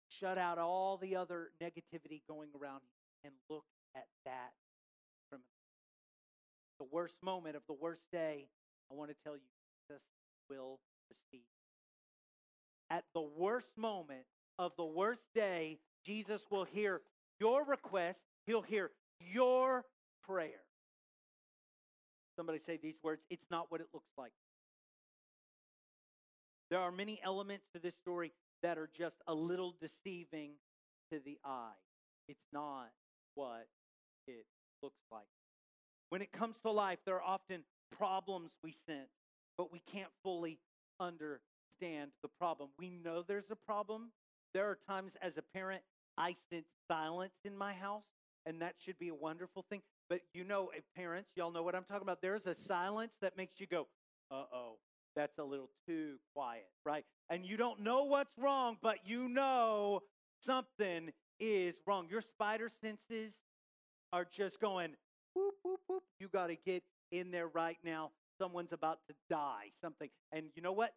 Shut 0.08 0.38
out 0.38 0.58
all 0.58 0.96
the 0.96 1.16
other 1.16 1.50
negativity 1.62 2.22
going 2.26 2.48
around 2.58 2.80
and 3.22 3.34
look 3.50 3.64
at 3.94 4.06
that 4.24 4.52
criminal. 5.28 5.46
The 6.78 6.86
worst 6.90 7.16
moment 7.22 7.56
of 7.56 7.62
the 7.68 7.74
worst 7.74 8.02
day, 8.10 8.46
I 8.90 8.94
want 8.94 9.10
to 9.10 9.16
tell 9.24 9.34
you, 9.34 9.42
Jesus 9.86 10.02
will 10.48 10.78
receive. 11.10 11.44
At 12.90 13.04
the 13.12 13.20
worst 13.20 13.68
moment 13.76 14.24
of 14.58 14.72
the 14.76 14.84
worst 14.84 15.22
day, 15.34 15.78
Jesus 16.04 16.40
will 16.50 16.64
hear 16.64 17.00
your 17.40 17.64
request, 17.64 18.18
he'll 18.46 18.62
hear 18.62 18.90
your 19.20 19.84
prayer. 20.26 20.62
Somebody 22.36 22.60
say 22.66 22.78
these 22.82 22.94
words 23.02 23.22
it's 23.30 23.44
not 23.50 23.66
what 23.70 23.80
it 23.80 23.88
looks 23.92 24.10
like. 24.16 24.32
There 26.70 26.78
are 26.78 26.92
many 26.92 27.20
elements 27.24 27.64
to 27.74 27.80
this 27.80 27.94
story 28.02 28.32
that 28.62 28.78
are 28.78 28.90
just 28.96 29.16
a 29.26 29.34
little 29.34 29.74
deceiving 29.80 30.52
to 31.12 31.20
the 31.24 31.38
eye. 31.44 31.72
It's 32.28 32.44
not 32.52 32.88
what 33.34 33.66
it 34.26 34.44
looks 34.82 35.00
like. 35.10 35.26
When 36.10 36.22
it 36.22 36.32
comes 36.32 36.56
to 36.64 36.70
life, 36.70 36.98
there 37.06 37.16
are 37.16 37.22
often 37.22 37.62
problems 37.96 38.50
we 38.62 38.76
sense, 38.86 39.08
but 39.56 39.72
we 39.72 39.80
can't 39.90 40.10
fully 40.22 40.58
understand 41.00 42.10
the 42.22 42.28
problem. 42.38 42.70
We 42.78 42.90
know 42.90 43.24
there's 43.26 43.50
a 43.50 43.56
problem. 43.56 44.10
There 44.54 44.66
are 44.66 44.78
times 44.88 45.12
as 45.22 45.36
a 45.36 45.42
parent, 45.42 45.82
I 46.16 46.36
sense 46.50 46.66
silence 46.88 47.34
in 47.44 47.56
my 47.56 47.72
house, 47.72 48.04
and 48.46 48.60
that 48.62 48.74
should 48.78 48.98
be 48.98 49.08
a 49.08 49.14
wonderful 49.14 49.64
thing. 49.68 49.82
But 50.08 50.20
you 50.32 50.44
know, 50.44 50.70
parents, 50.96 51.30
y'all 51.36 51.52
know 51.52 51.62
what 51.62 51.74
I'm 51.74 51.84
talking 51.84 52.02
about. 52.02 52.22
There's 52.22 52.46
a 52.46 52.54
silence 52.54 53.12
that 53.20 53.36
makes 53.36 53.60
you 53.60 53.66
go, 53.66 53.86
uh 54.30 54.44
oh, 54.52 54.78
that's 55.14 55.38
a 55.38 55.44
little 55.44 55.70
too 55.86 56.14
quiet, 56.34 56.66
right? 56.84 57.04
And 57.30 57.44
you 57.44 57.56
don't 57.56 57.80
know 57.80 58.04
what's 58.04 58.36
wrong, 58.38 58.78
but 58.82 58.98
you 59.04 59.28
know 59.28 60.02
something 60.44 61.10
is 61.40 61.74
wrong. 61.86 62.06
Your 62.10 62.22
spider 62.22 62.70
senses 62.82 63.32
are 64.12 64.24
just 64.24 64.60
going, 64.60 64.94
whoop, 65.34 65.54
whoop, 65.62 65.80
whoop. 65.88 66.02
You 66.18 66.28
got 66.28 66.48
to 66.48 66.56
get 66.56 66.82
in 67.12 67.30
there 67.30 67.48
right 67.48 67.78
now. 67.84 68.10
Someone's 68.40 68.72
about 68.72 69.00
to 69.08 69.14
die, 69.28 69.72
something. 69.82 70.08
And 70.32 70.46
you 70.54 70.62
know 70.62 70.72
what? 70.72 70.94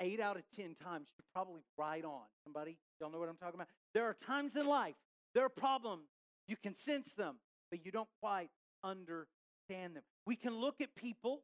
Eight 0.00 0.20
out 0.20 0.36
of 0.36 0.42
10 0.56 0.76
times, 0.82 1.08
you're 1.16 1.26
probably 1.34 1.62
right 1.76 2.04
on. 2.04 2.22
Somebody, 2.44 2.78
y'all 3.00 3.10
know 3.10 3.18
what 3.18 3.28
I'm 3.28 3.36
talking 3.36 3.56
about? 3.56 3.68
There 3.94 4.04
are 4.04 4.16
times 4.26 4.56
in 4.56 4.66
life, 4.66 4.94
there 5.34 5.44
are 5.44 5.50
problems. 5.50 6.08
You 6.46 6.56
can 6.56 6.74
sense 6.74 7.12
them, 7.12 7.36
but 7.70 7.84
you 7.84 7.92
don't 7.92 8.08
quite 8.22 8.48
understand 8.82 9.94
them. 9.94 10.02
We 10.26 10.36
can 10.36 10.54
look 10.54 10.80
at 10.80 10.94
people 10.94 11.42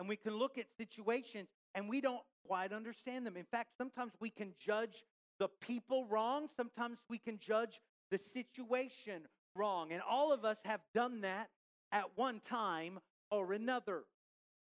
and 0.00 0.08
we 0.08 0.16
can 0.16 0.34
look 0.34 0.58
at 0.58 0.66
situations 0.76 1.48
and 1.74 1.88
we 1.88 2.00
don't 2.00 2.22
quite 2.46 2.72
understand 2.72 3.26
them. 3.26 3.36
In 3.36 3.44
fact, 3.44 3.70
sometimes 3.78 4.12
we 4.20 4.30
can 4.30 4.54
judge 4.58 5.04
the 5.38 5.48
people 5.60 6.06
wrong, 6.06 6.48
sometimes 6.56 6.98
we 7.08 7.18
can 7.18 7.38
judge 7.38 7.80
the 8.10 8.18
situation 8.18 9.22
wrong. 9.56 9.92
And 9.92 10.00
all 10.08 10.32
of 10.32 10.44
us 10.44 10.56
have 10.64 10.80
done 10.94 11.20
that 11.22 11.48
at 11.92 12.04
one 12.16 12.40
time 12.40 12.98
or 13.30 13.52
another. 13.52 14.02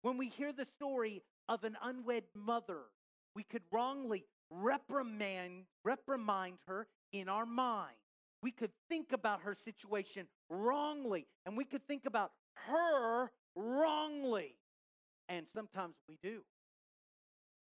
When 0.03 0.19
we 0.19 0.29
hear 0.29 0.53
the 0.53 0.65
story 0.65 1.23
of 1.53 1.65
an 1.65 1.77
unwed 1.83 2.25
mother, 2.35 2.79
we 3.37 3.43
could 3.43 3.61
wrongly 3.71 4.25
reprimand, 4.51 5.65
reprimand 5.85 6.55
her 6.67 6.87
in 7.13 7.29
our 7.29 7.45
mind. 7.45 7.95
We 8.43 8.51
could 8.51 8.71
think 8.89 9.13
about 9.13 9.43
her 9.43 9.55
situation 9.55 10.27
wrongly, 10.49 11.27
and 11.45 11.55
we 11.55 11.67
could 11.67 11.87
think 11.87 12.07
about 12.07 12.33
her 12.67 13.31
wrongly. 13.55 14.57
And 15.29 15.47
sometimes 15.55 15.95
we 16.09 16.19
do. 16.23 16.41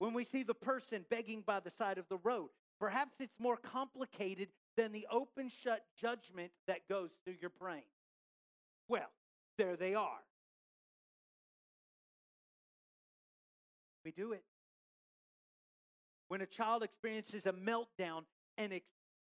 When 0.01 0.13
we 0.13 0.25
see 0.25 0.43
the 0.43 0.55
person 0.55 1.05
begging 1.09 1.45
by 1.47 1.61
the 1.61 1.71
side 1.71 1.99
of 1.99 2.09
the 2.09 2.19
road, 2.19 2.49
perhaps 2.81 3.15
it's 3.21 3.39
more 3.39 3.57
complicated 3.57 4.49
than 4.77 4.91
the 4.91 5.07
open 5.09 5.51
shut 5.63 5.85
judgment 6.01 6.51
that 6.67 6.89
goes 6.89 7.11
through 7.25 7.37
your 7.41 7.53
brain. 7.61 7.83
Well, 8.89 9.11
there 9.57 9.77
they 9.77 9.95
are. 9.95 10.19
Do 14.11 14.33
it. 14.33 14.43
When 16.29 16.41
a 16.41 16.47
child 16.47 16.83
experiences 16.83 17.47
a 17.47 17.53
meltdown 17.53 18.23
and, 18.59 18.73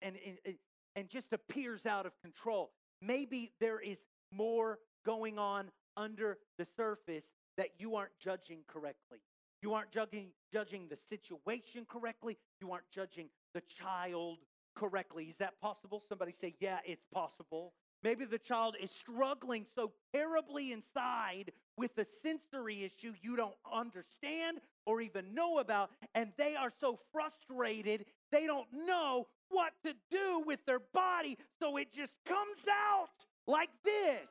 and, 0.02 0.16
and, 0.44 0.56
and 0.94 1.08
just 1.08 1.32
appears 1.32 1.86
out 1.86 2.06
of 2.06 2.12
control, 2.20 2.70
maybe 3.00 3.52
there 3.60 3.80
is 3.80 3.98
more 4.30 4.78
going 5.06 5.38
on 5.38 5.70
under 5.96 6.38
the 6.58 6.66
surface 6.76 7.24
that 7.56 7.68
you 7.78 7.96
aren't 7.96 8.16
judging 8.18 8.60
correctly. 8.66 9.18
You 9.62 9.74
aren't 9.74 9.90
judging, 9.90 10.28
judging 10.52 10.86
the 10.88 10.98
situation 11.08 11.84
correctly. 11.88 12.38
You 12.60 12.72
aren't 12.72 12.88
judging 12.90 13.28
the 13.54 13.62
child 13.62 14.38
correctly. 14.76 15.24
Is 15.24 15.36
that 15.38 15.60
possible? 15.60 16.02
Somebody 16.08 16.32
say, 16.40 16.54
Yeah, 16.60 16.78
it's 16.84 17.04
possible. 17.12 17.72
Maybe 18.02 18.24
the 18.24 18.38
child 18.38 18.76
is 18.80 18.90
struggling 18.90 19.66
so 19.74 19.92
terribly 20.14 20.72
inside 20.72 21.52
with 21.76 21.96
a 21.98 22.06
sensory 22.22 22.84
issue 22.84 23.12
you 23.22 23.36
don't 23.36 23.56
understand 23.72 24.58
or 24.86 25.00
even 25.00 25.34
know 25.34 25.58
about, 25.58 25.90
and 26.14 26.32
they 26.36 26.54
are 26.54 26.72
so 26.80 26.98
frustrated 27.12 28.04
they 28.30 28.46
don't 28.46 28.68
know 28.72 29.26
what 29.50 29.72
to 29.84 29.94
do 30.10 30.42
with 30.46 30.64
their 30.66 30.80
body, 30.92 31.36
so 31.58 31.76
it 31.76 31.92
just 31.92 32.12
comes 32.26 32.58
out 32.70 33.08
like 33.46 33.70
this. 33.84 34.28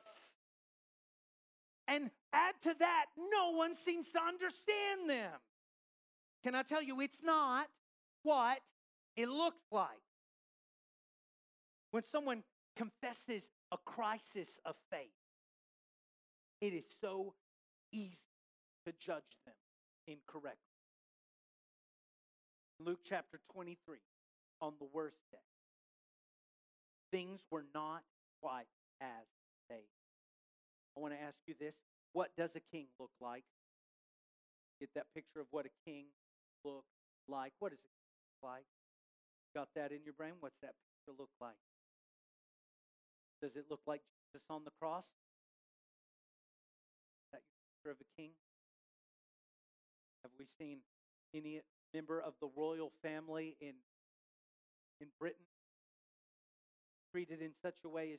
And 1.88 2.10
add 2.32 2.54
to 2.62 2.74
that, 2.78 3.06
no 3.32 3.50
one 3.52 3.74
seems 3.84 4.10
to 4.12 4.20
understand 4.20 5.08
them. 5.08 5.32
Can 6.44 6.54
I 6.54 6.62
tell 6.62 6.82
you, 6.82 7.00
it's 7.00 7.22
not 7.22 7.66
what 8.22 8.58
it 9.16 9.28
looks 9.28 9.62
like. 9.72 9.88
When 11.90 12.02
someone 12.12 12.42
confesses 12.76 13.42
a 13.72 13.76
crisis 13.84 14.48
of 14.64 14.74
faith, 14.90 15.10
it 16.60 16.72
is 16.72 16.84
so 17.00 17.34
easy 17.92 18.18
to 18.86 18.92
judge 18.98 19.36
them 19.46 19.54
incorrectly. 20.06 20.56
Luke 22.80 23.00
chapter 23.04 23.40
23, 23.52 23.98
on 24.60 24.74
the 24.78 24.86
worst 24.92 25.18
day, 25.32 25.38
things 27.10 27.40
were 27.50 27.64
not 27.74 28.02
quite 28.40 28.66
as 29.00 29.26
they. 29.68 29.82
I 30.96 31.00
want 31.00 31.14
to 31.14 31.20
ask 31.20 31.36
you 31.46 31.54
this 31.58 31.74
what 32.12 32.30
does 32.36 32.50
a 32.56 32.60
king 32.72 32.86
look 32.98 33.10
like? 33.20 33.44
Get 34.80 34.90
that 34.94 35.06
picture 35.14 35.40
of 35.40 35.46
what 35.50 35.66
a 35.66 35.74
king 35.84 36.06
looks 36.64 36.86
like. 37.28 37.52
What 37.58 37.70
does 37.70 37.80
it 37.80 37.90
look 38.42 38.50
like? 38.50 38.64
Got 39.54 39.68
that 39.74 39.92
in 39.92 39.98
your 40.04 40.14
brain? 40.14 40.32
What's 40.40 40.58
that 40.62 40.74
picture 40.86 41.16
look 41.18 41.30
like? 41.40 41.58
Does 43.42 43.56
it 43.56 43.66
look 43.70 43.80
like 43.86 44.02
Jesus 44.32 44.44
on 44.50 44.64
the 44.64 44.72
cross? 44.80 45.04
Is 47.26 47.30
that 47.32 47.42
your 47.42 47.54
picture 47.70 47.90
of 47.90 47.98
a 48.00 48.08
king? 48.20 48.30
Have 50.22 50.32
we 50.38 50.46
seen 50.58 50.78
any 51.34 51.60
member 51.94 52.20
of 52.20 52.34
the 52.40 52.48
royal 52.56 52.92
family 53.02 53.56
in 53.60 53.74
in 55.00 55.08
Britain 55.18 55.46
treated 57.12 57.40
in 57.40 57.52
such 57.62 57.76
a 57.84 57.88
way 57.88 58.12
as 58.12 58.18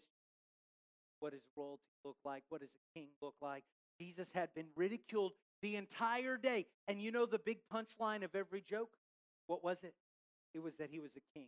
what 1.19 1.33
does 1.33 1.41
royalty 1.55 1.83
look 2.05 2.15
like? 2.23 2.43
What 2.49 2.61
does 2.61 2.69
a 2.69 2.97
king 2.97 3.09
look 3.21 3.35
like? 3.41 3.63
Jesus 3.99 4.27
had 4.33 4.53
been 4.55 4.67
ridiculed 4.75 5.33
the 5.61 5.75
entire 5.75 6.37
day. 6.37 6.65
And 6.87 7.01
you 7.01 7.11
know 7.11 7.25
the 7.25 7.39
big 7.39 7.57
punchline 7.73 8.23
of 8.23 8.33
every 8.35 8.61
joke? 8.61 8.91
What 9.47 9.63
was 9.63 9.77
it? 9.83 9.93
It 10.53 10.59
was 10.59 10.73
that 10.79 10.89
he 10.89 10.99
was 10.99 11.11
a 11.17 11.37
king. 11.37 11.47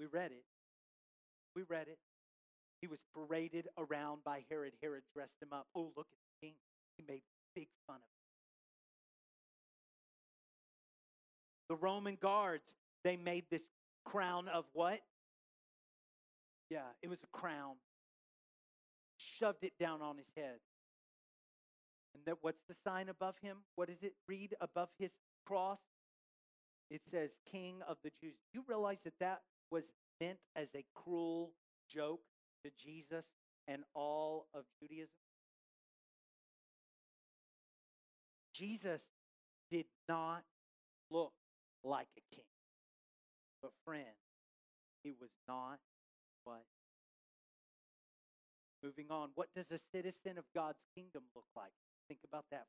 We 0.00 0.06
read 0.06 0.32
it. 0.32 0.44
We 1.54 1.62
read 1.68 1.88
it. 1.88 1.98
He 2.84 2.88
was 2.88 3.00
paraded 3.14 3.66
around 3.78 4.24
by 4.26 4.44
Herod. 4.50 4.74
Herod 4.82 5.04
dressed 5.14 5.40
him 5.40 5.48
up. 5.52 5.66
Oh, 5.74 5.90
look 5.96 6.06
at 6.12 6.18
the 6.18 6.46
king. 6.46 6.54
He 6.98 7.04
made 7.08 7.22
big 7.54 7.68
fun 7.86 7.96
of 7.96 8.02
him. 8.02 8.10
The 11.70 11.76
Roman 11.76 12.18
guards, 12.20 12.74
they 13.02 13.16
made 13.16 13.44
this 13.50 13.62
crown 14.04 14.48
of 14.48 14.66
what? 14.74 15.00
Yeah, 16.68 16.80
it 17.02 17.08
was 17.08 17.20
a 17.22 17.26
crown. 17.34 17.76
Shoved 19.16 19.64
it 19.64 19.72
down 19.80 20.02
on 20.02 20.18
his 20.18 20.26
head. 20.36 20.58
And 22.14 22.22
that 22.26 22.36
what's 22.42 22.60
the 22.68 22.74
sign 22.84 23.08
above 23.08 23.36
him? 23.40 23.56
What 23.76 23.88
does 23.88 24.02
it 24.02 24.12
read 24.28 24.54
above 24.60 24.90
his 24.98 25.12
cross? 25.46 25.78
It 26.90 27.00
says 27.10 27.30
King 27.50 27.76
of 27.88 27.96
the 28.04 28.10
Jews. 28.20 28.34
Do 28.52 28.58
you 28.58 28.64
realize 28.68 28.98
that 29.04 29.14
that 29.20 29.40
was 29.70 29.84
meant 30.20 30.36
as 30.54 30.68
a 30.76 30.84
cruel 30.94 31.52
joke 31.88 32.20
to 32.64 32.70
Jesus 32.78 33.24
and 33.68 33.82
all 33.94 34.46
of 34.54 34.64
Judaism? 34.80 35.08
Jesus 38.54 39.00
did 39.70 39.86
not 40.08 40.42
look 41.10 41.32
like 41.82 42.08
a 42.16 42.34
king. 42.34 42.44
But, 43.62 43.72
friend, 43.84 44.04
he 45.02 45.12
was 45.20 45.30
not 45.48 45.78
what? 46.44 46.62
Moving 48.82 49.06
on, 49.10 49.30
what 49.34 49.48
does 49.54 49.70
a 49.70 49.80
citizen 49.92 50.38
of 50.38 50.44
God's 50.54 50.78
kingdom 50.94 51.22
look 51.34 51.46
like? 51.56 51.72
Think 52.06 52.20
about 52.26 52.44
that. 52.50 52.66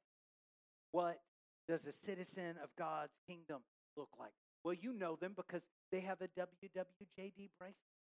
What 0.92 1.20
does 1.68 1.86
a 1.86 1.92
citizen 1.92 2.56
of 2.64 2.70
God's 2.78 3.12
kingdom 3.28 3.62
look 3.98 4.10
like? 4.18 4.32
Well, 4.64 4.74
you 4.74 4.94
know 4.94 5.18
them 5.20 5.34
because 5.36 5.62
they 5.92 6.00
have 6.00 6.22
a 6.22 6.28
WWJD 6.40 7.50
bracelet. 7.60 7.95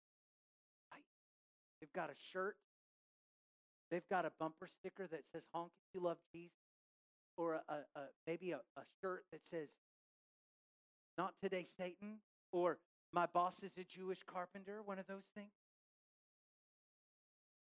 They've 1.79 1.93
got 1.93 2.09
a 2.09 2.15
shirt. 2.31 2.55
They've 3.91 4.07
got 4.09 4.25
a 4.25 4.31
bumper 4.39 4.67
sticker 4.79 5.07
that 5.07 5.21
says 5.31 5.43
"Honk 5.53 5.71
if 5.87 5.95
you 5.95 6.05
love 6.05 6.17
Jesus," 6.33 6.55
or 7.37 7.53
a, 7.53 7.61
a, 7.69 7.99
a 7.99 8.03
maybe 8.25 8.51
a, 8.51 8.57
a 8.77 8.81
shirt 9.01 9.25
that 9.31 9.41
says 9.51 9.69
"Not 11.17 11.33
today, 11.41 11.67
Satan," 11.77 12.19
or 12.51 12.77
"My 13.13 13.25
boss 13.27 13.55
is 13.61 13.71
a 13.77 13.83
Jewish 13.83 14.23
carpenter." 14.25 14.81
One 14.83 14.99
of 14.99 15.07
those 15.07 15.25
things. 15.35 15.51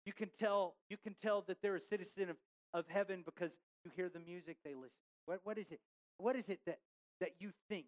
You 0.05 0.13
can 0.13 0.29
tell. 0.39 0.75
You 0.89 0.97
can 0.97 1.15
tell 1.21 1.41
that 1.47 1.61
they're 1.61 1.75
a 1.75 1.81
citizen 1.81 2.29
of 2.29 2.37
of 2.73 2.85
heaven 2.87 3.23
because 3.25 3.51
you 3.83 3.91
hear 3.95 4.09
the 4.09 4.19
music 4.19 4.57
they 4.63 4.73
listen. 4.73 5.01
What, 5.25 5.39
what 5.43 5.57
is 5.57 5.71
it? 5.71 5.79
What 6.17 6.35
is 6.35 6.49
it 6.49 6.59
that, 6.65 6.79
that 7.19 7.31
you 7.39 7.51
think 7.69 7.85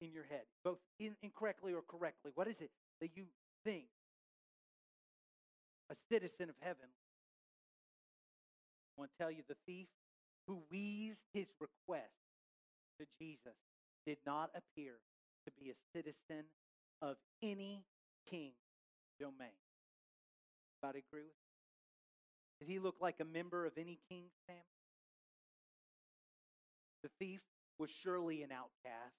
in 0.00 0.12
your 0.12 0.24
head, 0.24 0.42
both 0.64 0.78
in, 0.98 1.16
incorrectly 1.22 1.72
or 1.72 1.82
correctly? 1.82 2.32
What 2.34 2.48
is 2.48 2.60
it 2.60 2.70
that 3.00 3.10
you 3.16 3.24
think 3.64 3.84
a 5.90 5.94
citizen 6.10 6.48
of 6.48 6.54
heaven? 6.60 6.88
I 8.88 9.00
want 9.00 9.10
to 9.10 9.22
tell 9.22 9.30
you 9.30 9.42
the 9.48 9.56
thief 9.66 9.88
who 10.46 10.62
wheezed 10.70 11.24
his 11.32 11.46
request 11.60 12.12
to 12.98 13.06
Jesus 13.20 13.56
did 14.06 14.18
not 14.26 14.50
appear 14.54 14.94
to 15.46 15.52
be 15.60 15.70
a 15.70 15.74
citizen 15.96 16.44
of 17.02 17.16
any 17.42 17.84
king 18.28 18.52
domain. 19.18 19.56
Everybody 20.82 21.04
agree 21.10 21.22
with 21.22 21.40
did 22.60 22.68
he 22.68 22.78
look 22.78 22.96
like 23.00 23.16
a 23.20 23.24
member 23.24 23.64
of 23.64 23.72
any 23.78 23.98
king's 24.10 24.32
family? 24.46 24.62
The 27.02 27.08
thief 27.18 27.40
was 27.78 27.90
surely 27.90 28.42
an 28.42 28.50
outcast. 28.52 29.14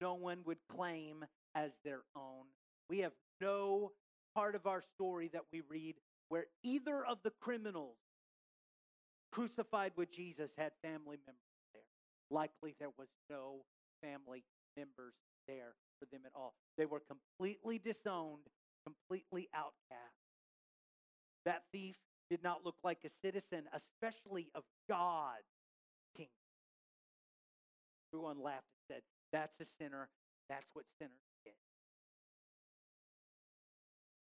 No 0.00 0.14
one 0.14 0.40
would 0.44 0.58
claim 0.70 1.24
as 1.54 1.70
their 1.82 2.02
own. 2.14 2.44
We 2.90 2.98
have 2.98 3.12
no 3.40 3.92
part 4.38 4.54
of 4.54 4.68
our 4.68 4.82
story 4.94 5.28
that 5.32 5.42
we 5.52 5.62
read 5.68 5.96
where 6.28 6.46
either 6.62 7.04
of 7.04 7.18
the 7.24 7.32
criminals 7.40 7.96
crucified 9.32 9.90
with 9.96 10.12
Jesus 10.12 10.48
had 10.56 10.70
family 10.80 11.18
members 11.26 11.58
there. 11.74 11.82
Likely 12.30 12.76
there 12.78 12.94
was 12.96 13.08
no 13.28 13.64
family 14.00 14.44
members 14.76 15.14
there 15.48 15.74
for 15.98 16.06
them 16.12 16.20
at 16.24 16.30
all. 16.36 16.54
They 16.76 16.86
were 16.86 17.02
completely 17.02 17.80
disowned, 17.80 18.46
completely 18.86 19.48
outcast. 19.56 20.22
That 21.44 21.64
thief 21.72 21.96
did 22.30 22.44
not 22.44 22.64
look 22.64 22.76
like 22.84 22.98
a 23.04 23.10
citizen, 23.26 23.64
especially 23.74 24.52
of 24.54 24.62
God's 24.88 25.50
kingdom. 26.16 26.30
Everyone 28.12 28.40
laughed 28.40 28.70
and 28.88 28.96
said, 28.96 29.02
That's 29.32 29.58
a 29.60 29.66
sinner. 29.82 30.08
That's 30.48 30.68
what 30.74 30.84
sinners 31.00 31.27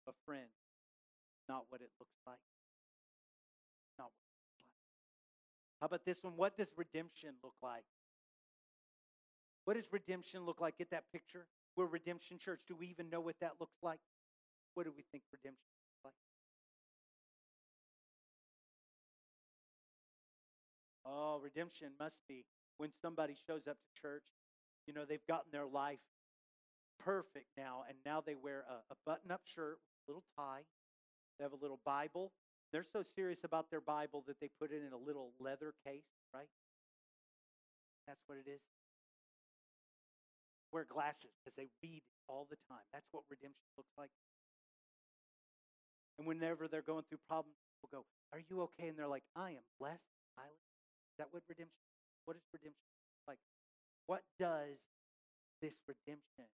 A 0.07 0.13
friend, 0.25 0.53
not 1.49 1.65
what 1.69 1.81
it 1.81 1.89
looks 1.99 2.17
like. 2.27 2.37
Not 3.97 4.05
what 4.05 4.21
it 4.21 4.37
looks 4.37 4.61
like. 4.61 4.75
How 5.81 5.87
about 5.87 6.05
this 6.05 6.17
one? 6.21 6.33
What 6.35 6.57
does 6.57 6.67
redemption 6.77 7.33
look 7.43 7.55
like? 7.63 7.85
What 9.65 9.77
does 9.77 9.85
redemption 9.91 10.45
look 10.45 10.61
like? 10.61 10.77
Get 10.77 10.91
that 10.91 11.05
picture? 11.11 11.47
We're 11.75 11.87
Redemption 11.87 12.37
Church. 12.37 12.61
Do 12.67 12.75
we 12.75 12.87
even 12.87 13.09
know 13.09 13.19
what 13.19 13.35
that 13.41 13.53
looks 13.59 13.77
like? 13.81 13.99
What 14.75 14.85
do 14.85 14.93
we 14.95 15.03
think 15.11 15.23
redemption 15.33 15.65
looks 15.81 16.05
like? 16.05 16.13
Oh, 21.05 21.39
redemption 21.41 21.89
must 21.99 22.17
be 22.29 22.45
when 22.77 22.91
somebody 23.01 23.35
shows 23.47 23.67
up 23.67 23.77
to 23.77 24.01
church. 24.01 24.25
You 24.85 24.93
know, 24.93 25.03
they've 25.03 25.25
gotten 25.27 25.51
their 25.51 25.65
life 25.65 25.99
perfect 26.99 27.47
now, 27.57 27.83
and 27.89 27.97
now 28.05 28.21
they 28.21 28.35
wear 28.35 28.65
a, 28.69 28.93
a 28.93 28.97
button 29.05 29.31
up 29.31 29.41
shirt 29.45 29.79
little 30.07 30.23
tie. 30.37 30.63
They 31.37 31.43
have 31.43 31.53
a 31.53 31.61
little 31.61 31.79
Bible. 31.85 32.31
They're 32.71 32.87
so 32.87 33.03
serious 33.15 33.39
about 33.43 33.69
their 33.69 33.81
Bible 33.81 34.23
that 34.27 34.39
they 34.39 34.49
put 34.59 34.71
it 34.71 34.81
in 34.85 34.93
a 34.93 34.97
little 34.97 35.31
leather 35.39 35.73
case, 35.85 36.07
right? 36.33 36.49
That's 38.07 38.21
what 38.27 38.37
it 38.37 38.49
is. 38.49 38.61
Wear 40.71 40.85
glasses 40.85 41.31
because 41.39 41.55
they 41.55 41.69
read 41.81 42.01
all 42.27 42.47
the 42.49 42.57
time. 42.69 42.83
That's 42.91 43.07
what 43.11 43.23
redemption 43.29 43.69
looks 43.77 43.93
like. 43.97 44.09
And 46.17 46.27
whenever 46.27 46.67
they're 46.67 46.85
going 46.85 47.03
through 47.07 47.23
problems, 47.27 47.55
people 47.75 47.89
go, 47.91 48.03
Are 48.33 48.41
you 48.49 48.61
okay? 48.71 48.87
And 48.87 48.97
they're 48.97 49.07
like, 49.07 49.23
I 49.35 49.51
am 49.51 49.65
blessed, 49.79 50.03
is 51.15 51.23
that 51.23 51.31
what 51.31 51.47
redemption? 51.47 51.79
What 52.27 52.35
is 52.35 52.43
redemption 52.51 52.91
like? 53.23 53.39
What 54.03 54.27
does 54.35 54.75
this 55.63 55.79
redemption 55.87 56.51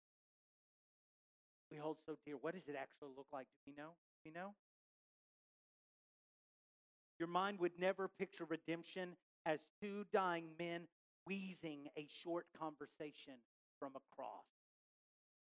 we 1.71 1.78
hold 1.78 1.97
so 2.06 2.15
dear? 2.25 2.36
What 2.39 2.54
does 2.54 2.67
it 2.67 2.75
actually 2.80 3.10
look 3.15 3.28
like? 3.34 3.47
Do 3.65 3.71
we 3.71 3.73
know? 3.82 3.89
Do 4.23 4.30
we 4.30 4.32
know? 4.32 4.54
Your 7.19 7.28
mind 7.28 7.60
would 7.60 7.80
never 7.80 8.08
picture 8.08 8.45
redemption 8.47 9.10
as 9.45 9.60
two 9.82 10.06
dying 10.12 10.45
men 10.60 10.82
wheezing 11.25 11.88
a 11.97 12.08
short 12.23 12.45
conversation 12.60 13.36
from 13.80 13.93
a 13.95 14.15
cross. 14.15 14.45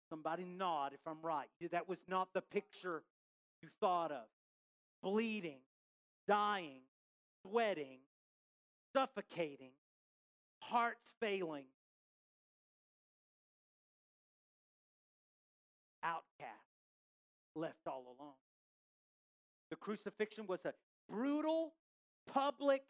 Somebody 0.10 0.45
nod 0.45 0.93
if 0.93 1.00
I'm 1.06 1.22
right. 1.22 1.48
That 1.72 1.88
was 1.88 2.00
not 2.08 2.30
the 2.34 2.41
picture 2.41 3.04
you 3.62 3.69
thought 3.80 4.12
of. 4.12 4.26
Bleeding, 5.04 5.60
dying, 6.28 6.82
sweating, 7.43 8.00
suffocating, 8.93 9.72
hearts 10.60 11.06
failing, 11.19 11.65
outcast, 16.04 16.50
left 17.56 17.88
all 17.88 18.16
alone. 18.20 18.34
The 19.70 19.76
crucifixion 19.76 20.46
was 20.48 20.60
a 20.66 20.74
brutal 21.10 21.74
public 22.32 22.84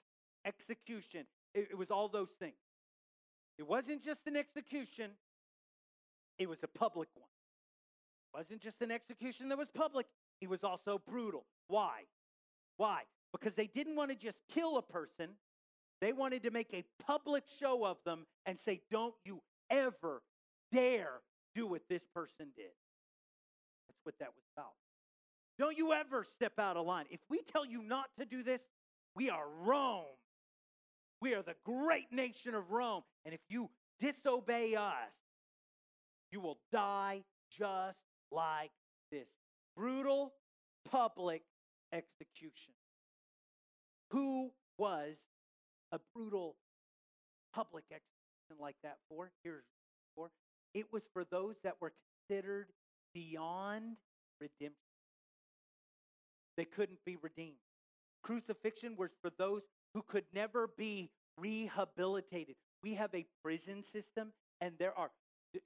execution. 0.45 1.25
It, 1.53 1.69
it 1.71 1.77
was 1.77 1.91
all 1.91 2.07
those 2.07 2.29
things. 2.39 2.55
It 3.57 3.67
wasn't 3.67 4.03
just 4.03 4.21
an 4.27 4.37
execution, 4.37 5.11
it 6.37 6.47
was 6.47 6.59
a 6.63 6.67
public 6.67 7.09
one. 7.15 7.27
It 8.33 8.37
wasn't 8.37 8.61
just 8.61 8.81
an 8.81 8.91
execution 8.91 9.49
that 9.49 9.57
was 9.57 9.67
public, 9.73 10.05
it 10.39 10.49
was 10.49 10.63
also 10.63 11.01
brutal. 11.05 11.45
Why? 11.67 12.03
Why? 12.77 13.01
Because 13.33 13.53
they 13.55 13.67
didn't 13.67 13.95
want 13.95 14.11
to 14.11 14.15
just 14.15 14.37
kill 14.53 14.77
a 14.77 14.81
person, 14.81 15.31
they 15.99 16.13
wanted 16.13 16.43
to 16.43 16.51
make 16.51 16.73
a 16.73 16.85
public 17.03 17.43
show 17.59 17.85
of 17.85 17.97
them 18.05 18.25
and 18.45 18.57
say, 18.57 18.81
Don't 18.89 19.15
you 19.25 19.41
ever 19.69 20.21
dare 20.71 21.19
do 21.55 21.67
what 21.67 21.81
this 21.89 22.03
person 22.13 22.47
did. 22.55 22.71
That's 23.99 24.05
what 24.05 24.19
that 24.19 24.29
was 24.35 24.43
about. 24.55 24.71
Don't 25.57 25.77
you 25.77 25.93
ever 25.93 26.23
step 26.35 26.53
out 26.57 26.77
of 26.77 26.85
line. 26.85 27.05
If 27.09 27.19
we 27.29 27.41
tell 27.41 27.65
you 27.65 27.83
not 27.83 28.05
to 28.17 28.25
do 28.25 28.43
this, 28.43 28.61
we 29.15 29.29
are 29.29 29.45
Rome. 29.63 30.05
We 31.21 31.33
are 31.33 31.41
the 31.41 31.55
great 31.65 32.11
nation 32.11 32.55
of 32.55 32.71
Rome. 32.71 33.03
And 33.25 33.33
if 33.33 33.41
you 33.49 33.69
disobey 33.99 34.75
us, 34.75 34.93
you 36.31 36.39
will 36.39 36.59
die 36.71 37.23
just 37.57 37.97
like 38.31 38.71
this 39.11 39.27
brutal 39.75 40.33
public 40.89 41.41
execution. 41.91 42.73
Who 44.11 44.51
was 44.77 45.15
a 45.91 45.99
brutal 46.15 46.55
public 47.53 47.83
execution 47.91 48.61
like 48.61 48.75
that 48.83 48.97
for? 49.09 49.31
Here's 49.43 49.65
for 50.15 50.29
it 50.73 50.85
was 50.93 51.03
for 51.11 51.25
those 51.25 51.55
that 51.63 51.75
were 51.81 51.91
considered 52.27 52.67
beyond 53.13 53.97
redemption. 54.39 54.75
They 56.57 56.65
couldn't 56.65 56.99
be 57.05 57.17
redeemed. 57.21 57.57
Crucifixion 58.23 58.95
was 58.97 59.11
for 59.21 59.31
those 59.37 59.61
who 59.93 60.01
could 60.01 60.25
never 60.33 60.69
be 60.77 61.09
rehabilitated. 61.37 62.55
We 62.83 62.93
have 62.95 63.13
a 63.13 63.25
prison 63.43 63.81
system, 63.81 64.33
and 64.61 64.73
there 64.77 64.97
are, 64.97 65.09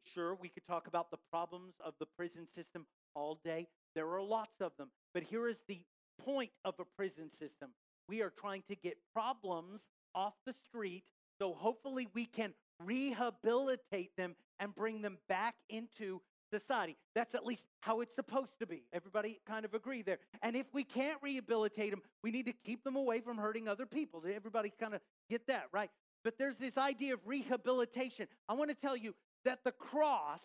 sure, 0.03 0.35
we 0.35 0.49
could 0.49 0.65
talk 0.67 0.87
about 0.87 1.09
the 1.09 1.17
problems 1.31 1.73
of 1.83 1.93
the 1.99 2.05
prison 2.17 2.47
system 2.47 2.85
all 3.15 3.39
day. 3.43 3.67
There 3.95 4.09
are 4.11 4.21
lots 4.21 4.61
of 4.61 4.71
them. 4.77 4.89
But 5.13 5.23
here 5.23 5.47
is 5.47 5.57
the 5.67 5.81
point 6.23 6.51
of 6.63 6.75
a 6.79 6.85
prison 6.95 7.29
system 7.39 7.69
we 8.07 8.21
are 8.21 8.31
trying 8.37 8.63
to 8.67 8.75
get 8.75 8.97
problems 9.13 9.85
off 10.15 10.33
the 10.45 10.53
street 10.65 11.03
so 11.39 11.53
hopefully 11.53 12.07
we 12.13 12.25
can 12.25 12.53
rehabilitate 12.83 14.15
them 14.17 14.35
and 14.59 14.75
bring 14.75 15.01
them 15.01 15.17
back 15.27 15.55
into 15.69 16.21
society. 16.59 16.95
That's 17.15 17.33
at 17.35 17.45
least 17.45 17.63
how 17.81 18.01
it's 18.01 18.15
supposed 18.15 18.59
to 18.59 18.67
be. 18.67 18.83
Everybody 18.93 19.39
kind 19.47 19.65
of 19.65 19.73
agree 19.73 20.01
there. 20.01 20.19
And 20.41 20.55
if 20.55 20.67
we 20.73 20.83
can't 20.83 21.17
rehabilitate 21.21 21.91
them, 21.91 22.01
we 22.23 22.31
need 22.31 22.45
to 22.45 22.53
keep 22.65 22.83
them 22.83 22.95
away 22.95 23.21
from 23.21 23.37
hurting 23.37 23.67
other 23.67 23.85
people. 23.85 24.21
Did 24.21 24.35
everybody 24.35 24.71
kind 24.79 24.93
of 24.93 25.01
get 25.29 25.47
that, 25.47 25.65
right? 25.71 25.89
But 26.23 26.37
there's 26.37 26.57
this 26.57 26.77
idea 26.77 27.15
of 27.15 27.19
rehabilitation. 27.25 28.27
I 28.47 28.53
want 28.53 28.69
to 28.69 28.75
tell 28.75 28.95
you 28.95 29.13
that 29.45 29.59
the 29.63 29.71
cross 29.71 30.39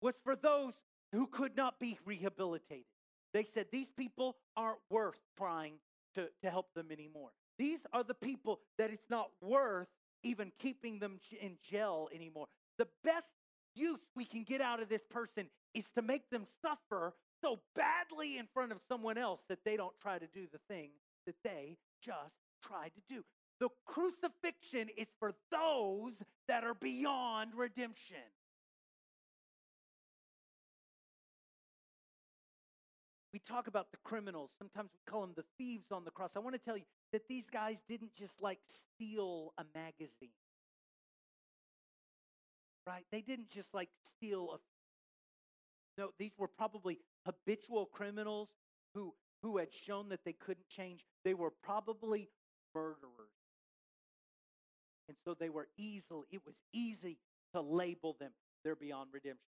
was 0.00 0.14
for 0.22 0.36
those 0.36 0.74
who 1.12 1.26
could 1.26 1.56
not 1.56 1.80
be 1.80 1.98
rehabilitated. 2.04 2.84
They 3.32 3.46
said 3.54 3.66
these 3.72 3.90
people 3.96 4.36
aren't 4.56 4.78
worth 4.90 5.18
trying 5.36 5.74
to, 6.14 6.28
to 6.42 6.50
help 6.50 6.72
them 6.74 6.88
anymore. 6.92 7.30
These 7.58 7.80
are 7.92 8.04
the 8.04 8.14
people 8.14 8.60
that 8.78 8.90
it's 8.90 9.10
not 9.10 9.30
worth 9.40 9.88
even 10.22 10.52
keeping 10.58 10.98
them 10.98 11.20
in 11.40 11.56
jail 11.70 12.08
anymore. 12.14 12.46
The 12.78 12.88
best 13.02 13.26
use 13.74 14.00
we 14.16 14.24
can 14.24 14.44
get 14.44 14.60
out 14.60 14.80
of 14.80 14.88
this 14.88 15.02
person 15.10 15.46
is 15.74 15.90
to 15.96 16.02
make 16.02 16.28
them 16.30 16.46
suffer 16.62 17.14
so 17.40 17.58
badly 17.74 18.38
in 18.38 18.46
front 18.54 18.72
of 18.72 18.78
someone 18.88 19.18
else 19.18 19.42
that 19.48 19.58
they 19.64 19.76
don't 19.76 19.98
try 20.00 20.18
to 20.18 20.26
do 20.32 20.46
the 20.52 20.58
thing 20.68 20.90
that 21.26 21.36
they 21.42 21.76
just 22.02 22.34
tried 22.62 22.92
to 22.94 23.14
do. 23.14 23.22
The 23.60 23.68
crucifixion 23.86 24.88
is 24.96 25.08
for 25.18 25.32
those 25.50 26.14
that 26.48 26.64
are 26.64 26.74
beyond 26.74 27.52
redemption. 27.54 28.16
We 33.32 33.40
talk 33.40 33.66
about 33.66 33.90
the 33.90 33.98
criminals. 34.04 34.50
Sometimes 34.58 34.90
we 34.92 35.10
call 35.10 35.22
them 35.22 35.32
the 35.36 35.44
thieves 35.58 35.90
on 35.90 36.04
the 36.04 36.12
cross. 36.12 36.30
I 36.36 36.38
want 36.38 36.54
to 36.54 36.60
tell 36.64 36.76
you 36.76 36.84
that 37.12 37.22
these 37.28 37.44
guys 37.52 37.76
didn't 37.88 38.14
just 38.14 38.34
like 38.40 38.60
steal 38.94 39.52
a 39.58 39.64
magazine. 39.74 40.30
Right? 42.86 43.04
They 43.10 43.22
didn't 43.22 43.48
just 43.48 43.72
like 43.72 43.88
steal 44.16 44.50
a 44.54 44.58
No, 46.00 46.10
these 46.18 46.32
were 46.36 46.48
probably 46.48 46.98
habitual 47.24 47.86
criminals 47.86 48.48
who 48.94 49.14
who 49.42 49.58
had 49.58 49.68
shown 49.72 50.08
that 50.08 50.20
they 50.24 50.32
couldn't 50.32 50.68
change. 50.68 51.04
They 51.24 51.34
were 51.34 51.50
probably 51.62 52.28
murderers. 52.74 53.32
And 55.08 55.16
so 55.24 55.34
they 55.34 55.48
were 55.48 55.68
easily 55.76 56.26
it 56.30 56.40
was 56.44 56.54
easy 56.72 57.18
to 57.54 57.60
label 57.60 58.16
them 58.18 58.32
they're 58.64 58.76
beyond 58.76 59.10
redemption. 59.12 59.38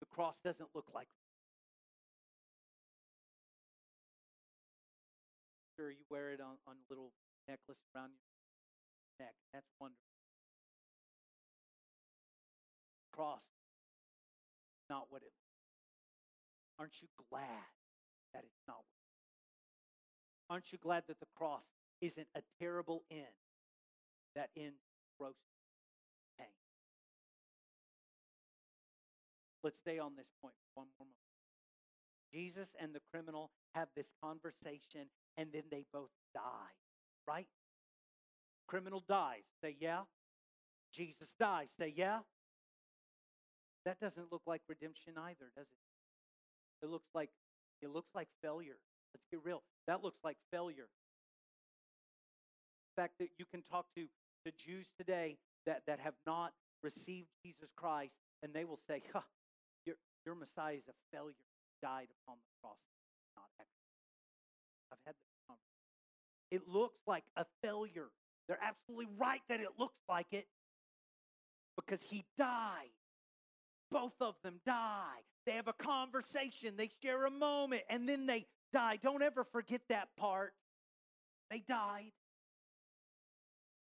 The 0.00 0.06
cross 0.06 0.34
doesn't 0.44 0.68
look 0.74 0.86
like 0.94 1.08
sure 5.76 5.90
you 5.90 6.04
wear 6.10 6.30
it 6.30 6.40
on, 6.40 6.56
on 6.66 6.76
a 6.76 6.86
little 6.88 7.10
necklace 7.48 7.82
around 7.94 8.10
your 8.14 9.26
neck. 9.26 9.34
That's 9.52 9.66
wonderful. 9.80 10.13
Cross, 13.14 13.46
not 14.90 15.06
what 15.10 15.22
it 15.22 15.30
Aren't 16.80 17.00
you 17.00 17.08
glad 17.30 17.70
that 18.32 18.42
it's 18.42 18.62
not 18.66 18.82
Aren't 20.50 20.72
you 20.72 20.78
glad 20.78 21.04
that 21.06 21.20
the 21.20 21.26
cross 21.36 21.62
isn't 22.00 22.26
a 22.34 22.40
terrible 22.58 23.02
end 23.10 23.38
that 24.34 24.50
ends 24.56 24.82
gross 25.18 25.36
pain? 26.38 26.48
Let's 29.62 29.78
stay 29.78 29.98
on 29.98 30.12
this 30.16 30.26
point 30.42 30.54
one 30.74 30.88
more 30.98 31.06
moment. 31.06 31.16
Jesus 32.32 32.68
and 32.80 32.92
the 32.92 33.00
criminal 33.12 33.50
have 33.74 33.88
this 33.96 34.06
conversation 34.22 35.06
and 35.36 35.48
then 35.52 35.62
they 35.70 35.84
both 35.92 36.10
die, 36.34 36.74
right? 37.26 37.46
Criminal 38.66 39.02
dies. 39.08 39.44
Say, 39.62 39.76
yeah. 39.80 40.00
Jesus 40.92 41.28
dies. 41.38 41.68
Say, 41.78 41.94
yeah. 41.96 42.18
That 43.84 44.00
doesn't 44.00 44.32
look 44.32 44.42
like 44.46 44.62
redemption 44.68 45.14
either, 45.18 45.52
does 45.56 45.66
it? 45.68 46.86
It 46.86 46.90
looks 46.90 47.08
like 47.14 47.30
it 47.82 47.90
looks 47.90 48.08
like 48.14 48.28
failure. 48.42 48.76
Let's 49.12 49.26
get 49.30 49.40
real. 49.44 49.62
That 49.86 50.02
looks 50.02 50.18
like 50.24 50.36
failure. 50.50 50.88
The 52.96 53.02
fact 53.02 53.14
that 53.18 53.28
you 53.38 53.44
can 53.44 53.62
talk 53.62 53.86
to 53.94 54.06
the 54.44 54.52
Jews 54.56 54.86
today 54.96 55.36
that, 55.66 55.82
that 55.86 56.00
have 56.00 56.14
not 56.26 56.52
received 56.82 57.28
Jesus 57.44 57.68
Christ, 57.76 58.12
and 58.42 58.52
they 58.52 58.64
will 58.64 58.80
say, 58.88 59.02
huh, 59.12 59.20
your, 59.84 59.96
your 60.24 60.34
Messiah 60.34 60.74
is 60.74 60.88
a 60.88 60.96
failure. 61.12 61.34
died 61.82 62.08
upon 62.22 62.36
the 62.40 62.50
cross, 62.62 62.80
not 63.36 63.44
I've 64.92 64.98
had 65.04 65.14
this 65.14 65.32
conversation. 65.48 65.74
It 66.50 66.62
looks 66.68 67.00
like 67.06 67.24
a 67.36 67.44
failure. 67.62 68.08
They're 68.48 68.62
absolutely 68.62 69.12
right 69.18 69.40
that 69.48 69.60
it 69.60 69.74
looks 69.78 69.98
like 70.08 70.26
it 70.32 70.46
because 71.76 71.98
he 72.08 72.24
died. 72.38 72.92
Both 73.94 74.20
of 74.20 74.34
them 74.42 74.56
die. 74.66 75.22
They 75.46 75.52
have 75.52 75.68
a 75.68 75.72
conversation, 75.72 76.74
they 76.76 76.90
share 77.00 77.26
a 77.26 77.30
moment, 77.30 77.82
and 77.88 78.08
then 78.08 78.26
they 78.26 78.46
die. 78.72 78.98
Don't 79.00 79.22
ever 79.22 79.44
forget 79.44 79.82
that 79.88 80.08
part. 80.16 80.52
They 81.48 81.62
died. 81.68 82.10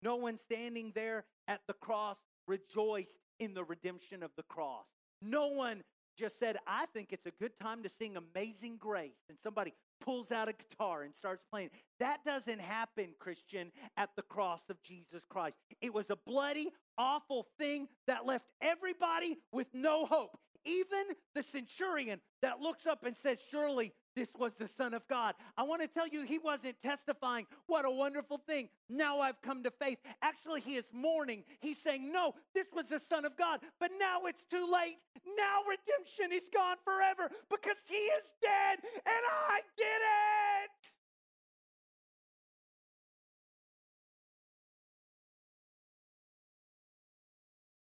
No 0.03 0.17
one 0.17 0.39
standing 0.39 0.93
there 0.95 1.27
at 1.49 1.61
the 1.67 1.75
cross 1.75 2.17
rejoiced 2.49 3.19
in 3.41 3.53
the 3.53 3.63
redemption 3.63 4.23
of 4.23 4.31
the 4.37 4.43
cross. 4.45 4.87
No 5.21 5.49
one 5.49 5.83
just 6.17 6.39
said, 6.39 6.57
I 6.67 6.87
think 6.95 7.09
it's 7.13 7.27
a 7.27 7.33
good 7.39 7.53
time 7.61 7.83
to 7.83 7.91
sing 7.99 8.17
Amazing 8.17 8.79
Grace. 8.79 9.21
And 9.29 9.37
somebody 9.43 9.75
pulls 10.01 10.33
out 10.33 10.49
a 10.49 10.53
guitar 10.53 11.03
and 11.03 11.15
starts 11.15 11.45
playing. 11.51 11.71
That 11.99 12.25
doesn't 12.25 12.61
happen, 12.61 13.09
Christian, 13.19 13.71
at 13.97 14.11
the 14.17 14.23
cross 14.23 14.63
of 14.71 14.83
Jesus 14.83 15.23
Christ. 15.29 15.57
It 15.83 15.93
was 15.93 16.07
a 16.11 16.17
bloody, 16.27 16.69
awful 17.01 17.47
thing 17.59 17.89
that 18.07 18.27
left 18.27 18.45
everybody 18.61 19.39
with 19.53 19.67
no 19.73 20.05
hope. 20.05 20.39
Even 20.67 21.05
the 21.35 21.43
centurion 21.43 22.21
that 22.43 22.61
looks 22.61 22.87
up 22.87 23.05
and 23.05 23.17
says, 23.17 23.39
Surely 23.51 23.95
this 24.15 24.29
was 24.39 24.53
the 24.59 24.69
Son 24.77 24.93
of 24.93 25.07
God. 25.09 25.35
I 25.57 25.63
want 25.63 25.81
to 25.81 25.89
tell 25.89 26.07
you, 26.07 26.23
he 26.23 26.39
wasn't 26.39 26.77
testifying, 26.83 27.47
What 27.67 27.87
a 27.87 27.91
wonderful 27.91 28.43
thing. 28.47 28.69
Now 28.91 29.21
I've 29.21 29.41
come 29.41 29.63
to 29.63 29.71
faith. 29.71 29.99
Actually, 30.21 30.61
he 30.61 30.77
is 30.77 30.85
mourning. 30.93 31.45
He's 31.61 31.79
saying, 31.83 32.13
No, 32.13 32.35
this 32.55 32.67
was 32.75 32.87
the 32.91 33.01
Son 33.09 33.25
of 33.25 33.39
God, 33.39 33.61
but 33.79 33.91
now 33.99 34.27
it's 34.27 34.45
too 34.51 34.71
late. 34.71 34.99
Now 35.39 35.61
redemption 35.65 36.37
is 36.37 36.47
gone 36.53 36.77
forever 36.85 37.31
because 37.49 37.77
he 37.89 37.97
is 37.97 38.25
dead 38.43 38.81
and 39.07 39.25
I 39.49 39.61
did 39.79 39.87
it. 39.87 40.80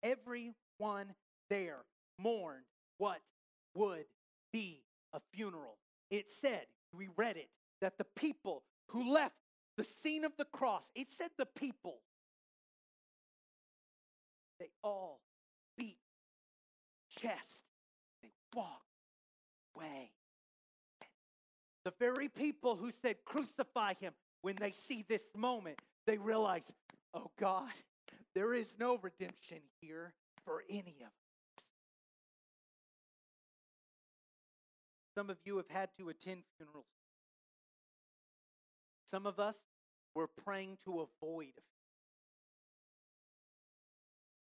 Everyone 0.03 1.13
there 1.49 1.83
mourned 2.17 2.63
what 2.97 3.19
would 3.75 4.05
be 4.51 4.83
a 5.13 5.19
funeral. 5.33 5.77
it 6.11 6.25
said, 6.41 6.65
we 6.93 7.07
read 7.17 7.37
it, 7.37 7.49
that 7.81 7.97
the 7.97 8.05
people 8.15 8.63
who 8.89 9.11
left 9.11 9.35
the 9.77 9.83
scene 9.83 10.25
of 10.25 10.31
the 10.37 10.45
cross, 10.45 10.83
it 10.95 11.07
said 11.17 11.29
the 11.37 11.45
people, 11.45 11.99
they 14.59 14.69
all 14.83 15.21
beat 15.77 15.97
chest. 17.09 17.63
They 18.21 18.31
walked 18.53 18.83
away. 19.75 20.11
The 21.85 21.93
very 21.99 22.27
people 22.27 22.75
who 22.75 22.91
said, 23.01 23.15
crucify 23.25 23.93
him, 23.99 24.13
when 24.41 24.55
they 24.55 24.73
see 24.87 25.05
this 25.07 25.21
moment, 25.35 25.79
they 26.05 26.17
realize, 26.17 26.63
oh 27.13 27.31
God, 27.39 27.69
there 28.35 28.53
is 28.53 28.67
no 28.79 28.97
redemption 28.97 29.59
here 29.81 30.13
for 30.45 30.63
any 30.69 30.97
of 31.01 31.07
us. 31.07 31.63
Some 35.15 35.29
of 35.29 35.37
you 35.43 35.57
have 35.57 35.69
had 35.69 35.89
to 35.97 36.09
attend 36.09 36.43
funerals. 36.57 36.85
Some 39.09 39.25
of 39.25 39.39
us 39.39 39.55
were 40.15 40.27
praying 40.27 40.77
to 40.85 40.91
avoid. 40.91 41.53
a 41.57 41.61
funeral. 41.61 41.63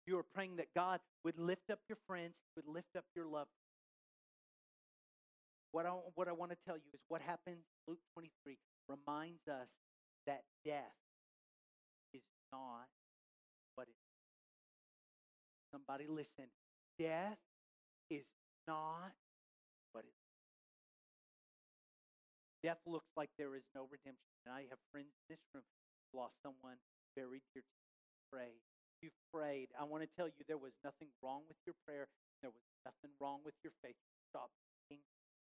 You 0.06 0.16
were 0.16 0.26
praying 0.34 0.56
that 0.56 0.74
God 0.74 1.00
would 1.24 1.38
lift 1.38 1.70
up 1.70 1.78
your 1.88 1.98
friends, 2.06 2.34
would 2.56 2.66
lift 2.66 2.96
up 2.96 3.04
your 3.14 3.26
loved 3.26 3.50
what 5.74 5.86
I, 5.86 5.90
what 6.14 6.28
I 6.28 6.32
want 6.32 6.52
to 6.52 6.56
tell 6.64 6.76
you 6.76 6.86
is 6.94 7.00
what 7.08 7.20
happens, 7.20 7.66
Luke 7.88 7.98
23 8.14 8.56
reminds 8.88 9.42
us 9.48 9.66
that 10.24 10.42
death 10.64 10.94
is 12.14 12.22
not. 12.52 12.86
Somebody 15.74 16.06
listen. 16.06 16.46
Death 17.02 17.42
is 18.06 18.22
not 18.70 19.10
what 19.90 20.06
it. 20.06 20.14
Death 22.62 22.78
looks 22.86 23.10
like 23.18 23.26
there 23.42 23.58
is 23.58 23.66
no 23.74 23.90
redemption. 23.90 24.30
And 24.46 24.54
I 24.54 24.70
have 24.70 24.78
friends 24.94 25.10
in 25.26 25.34
this 25.34 25.42
room 25.50 25.66
who 25.66 26.22
lost 26.22 26.38
someone 26.46 26.78
very 27.18 27.42
dear 27.50 27.66
to 27.66 27.74
you. 27.74 27.90
Prayed. 28.30 28.62
You 29.02 29.10
prayed. 29.34 29.74
I 29.74 29.82
want 29.82 30.06
to 30.06 30.10
tell 30.14 30.30
you 30.30 30.46
there 30.46 30.62
was 30.62 30.70
nothing 30.86 31.10
wrong 31.18 31.42
with 31.50 31.58
your 31.66 31.74
prayer. 31.82 32.06
There 32.38 32.54
was 32.54 32.62
nothing 32.86 33.10
wrong 33.18 33.42
with 33.42 33.58
your 33.66 33.74
faith. 33.82 33.98
Stop 34.30 34.54
picking 34.86 35.02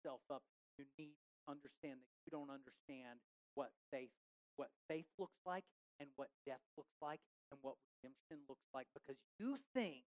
yourself 0.04 0.20
up. 0.28 0.44
You 0.76 0.84
need 1.00 1.16
to 1.16 1.56
understand 1.56 2.04
that 2.04 2.12
you 2.28 2.30
don't 2.36 2.52
understand 2.52 3.24
what 3.56 3.72
faith 3.88 4.12
what 4.60 4.68
faith 4.92 5.08
looks 5.16 5.40
like 5.48 5.64
and 6.04 6.12
what 6.20 6.28
death 6.44 6.60
looks 6.76 6.92
like 7.00 7.24
and 7.52 7.60
what 7.62 7.76
redemption 8.00 8.40
looks 8.48 8.66
like 8.74 8.88
because 8.94 9.18
you 9.40 9.58
think 9.74 10.04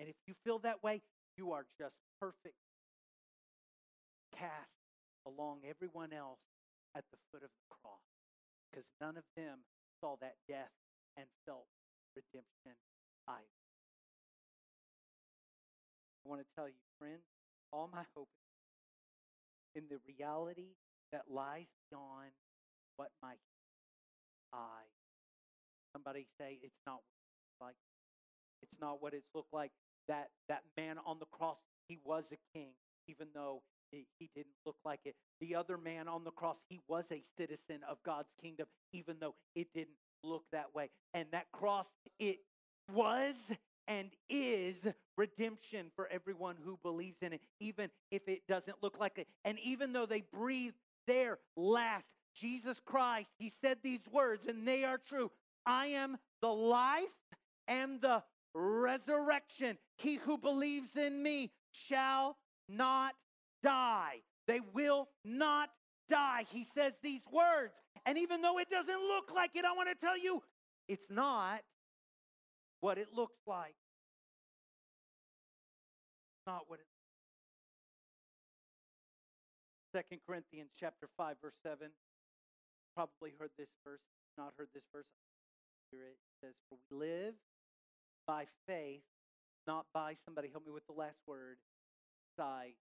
And 0.00 0.08
if 0.08 0.16
you 0.26 0.34
feel 0.44 0.58
that 0.60 0.82
way, 0.82 1.02
you 1.36 1.52
are 1.52 1.66
just 1.78 1.94
perfect 2.20 2.58
cast 4.34 4.70
along 5.26 5.60
everyone 5.68 6.12
else 6.12 6.38
at 6.94 7.04
the 7.10 7.18
foot 7.30 7.42
of 7.42 7.50
the 7.50 7.66
cross 7.70 8.06
because 8.70 8.86
none 9.00 9.16
of 9.16 9.24
them 9.36 9.58
saw 10.00 10.16
that 10.20 10.34
death 10.48 10.70
and 11.16 11.26
felt 11.46 11.66
redemption 12.14 12.78
either. 13.26 13.58
I 16.24 16.28
want 16.28 16.42
to 16.42 16.48
tell 16.54 16.68
you, 16.68 16.78
friends, 16.98 17.24
all 17.72 17.88
my 17.92 18.04
hope 18.14 18.28
in 19.74 19.84
the 19.90 19.98
reality 20.06 20.74
that 21.12 21.22
lies 21.30 21.66
beyond 21.90 22.30
what 22.96 23.10
my 23.22 23.34
eye. 24.52 24.88
Somebody 25.92 26.26
say 26.38 26.58
it's 26.62 26.80
not 26.86 27.00
like 27.60 27.76
it's 28.62 28.74
not 28.80 29.02
what 29.02 29.14
it's 29.14 29.28
looked 29.34 29.52
like. 29.52 29.70
That 30.08 30.28
that 30.48 30.62
man 30.76 30.96
on 31.06 31.18
the 31.18 31.26
cross, 31.26 31.58
he 31.88 31.98
was 32.04 32.24
a 32.32 32.58
king, 32.58 32.70
even 33.08 33.28
though 33.34 33.62
he, 33.90 34.06
he 34.18 34.30
didn't 34.34 34.54
look 34.66 34.76
like 34.84 35.00
it. 35.04 35.14
The 35.40 35.54
other 35.54 35.78
man 35.78 36.08
on 36.08 36.24
the 36.24 36.30
cross, 36.30 36.56
he 36.68 36.80
was 36.88 37.04
a 37.10 37.22
citizen 37.36 37.80
of 37.88 37.98
God's 38.04 38.28
kingdom, 38.40 38.66
even 38.92 39.16
though 39.20 39.34
it 39.54 39.68
didn't 39.74 39.96
look 40.22 40.44
that 40.52 40.74
way. 40.74 40.90
And 41.14 41.26
that 41.32 41.46
cross, 41.52 41.86
it 42.18 42.38
was 42.92 43.34
and 43.86 44.10
is 44.28 44.76
redemption 45.16 45.86
for 45.96 46.06
everyone 46.08 46.56
who 46.62 46.78
believes 46.82 47.16
in 47.22 47.32
it, 47.32 47.40
even 47.60 47.90
if 48.10 48.28
it 48.28 48.42
doesn't 48.46 48.76
look 48.82 48.98
like 49.00 49.18
it. 49.18 49.26
And 49.44 49.58
even 49.64 49.92
though 49.92 50.06
they 50.06 50.22
breathe 50.32 50.74
their 51.08 51.38
last, 51.56 52.04
Jesus 52.36 52.78
Christ, 52.86 53.28
He 53.38 53.52
said 53.60 53.78
these 53.82 54.06
words, 54.12 54.44
and 54.46 54.68
they 54.68 54.84
are 54.84 54.98
true 54.98 55.32
I 55.66 55.86
am 55.86 56.16
the 56.40 56.48
life 56.48 57.02
and 57.66 58.00
the 58.00 58.22
resurrection. 58.54 59.76
He 59.96 60.16
who 60.16 60.38
believes 60.38 60.96
in 60.96 61.22
me 61.22 61.50
shall 61.72 62.36
not 62.68 63.14
die. 63.62 64.22
They 64.46 64.60
will 64.72 65.08
not 65.24 65.70
die. 66.08 66.44
He 66.50 66.64
says 66.64 66.92
these 67.02 67.22
words. 67.30 67.74
And 68.06 68.16
even 68.18 68.40
though 68.40 68.58
it 68.58 68.70
doesn't 68.70 69.00
look 69.00 69.32
like 69.34 69.50
it, 69.54 69.64
I 69.64 69.76
want 69.76 69.88
to 69.90 70.06
tell 70.06 70.16
you, 70.16 70.42
it's 70.88 71.10
not 71.10 71.60
what 72.80 72.96
it 72.96 73.08
looks 73.14 73.36
like. 73.46 73.74
Not 76.46 76.62
what 76.68 76.80
it 76.80 76.86
Second 79.92 80.20
Corinthians 80.26 80.70
chapter 80.78 81.08
5, 81.16 81.36
verse 81.40 81.56
7. 81.62 81.88
Probably 82.94 83.32
heard 83.38 83.50
this 83.56 83.72
verse, 83.84 84.04
not 84.36 84.52
heard 84.58 84.68
this 84.74 84.84
verse. 84.92 85.08
Here 85.90 86.04
it 86.12 86.18
says, 86.42 86.54
For 86.68 86.76
we 86.90 86.96
live 86.96 87.34
by 88.26 88.44
faith, 88.66 89.00
not 89.66 89.86
by 89.94 90.16
somebody 90.24 90.48
help 90.52 90.66
me 90.66 90.72
with 90.72 90.86
the 90.86 90.92
last 90.92 91.16
word, 91.26 91.56
sight. 92.36 92.76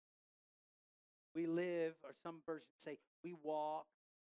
We 1.33 1.47
live, 1.47 1.93
or 2.03 2.11
some 2.23 2.41
versions 2.45 2.75
say, 2.83 2.97
we 3.23 3.33
walk 3.43 3.85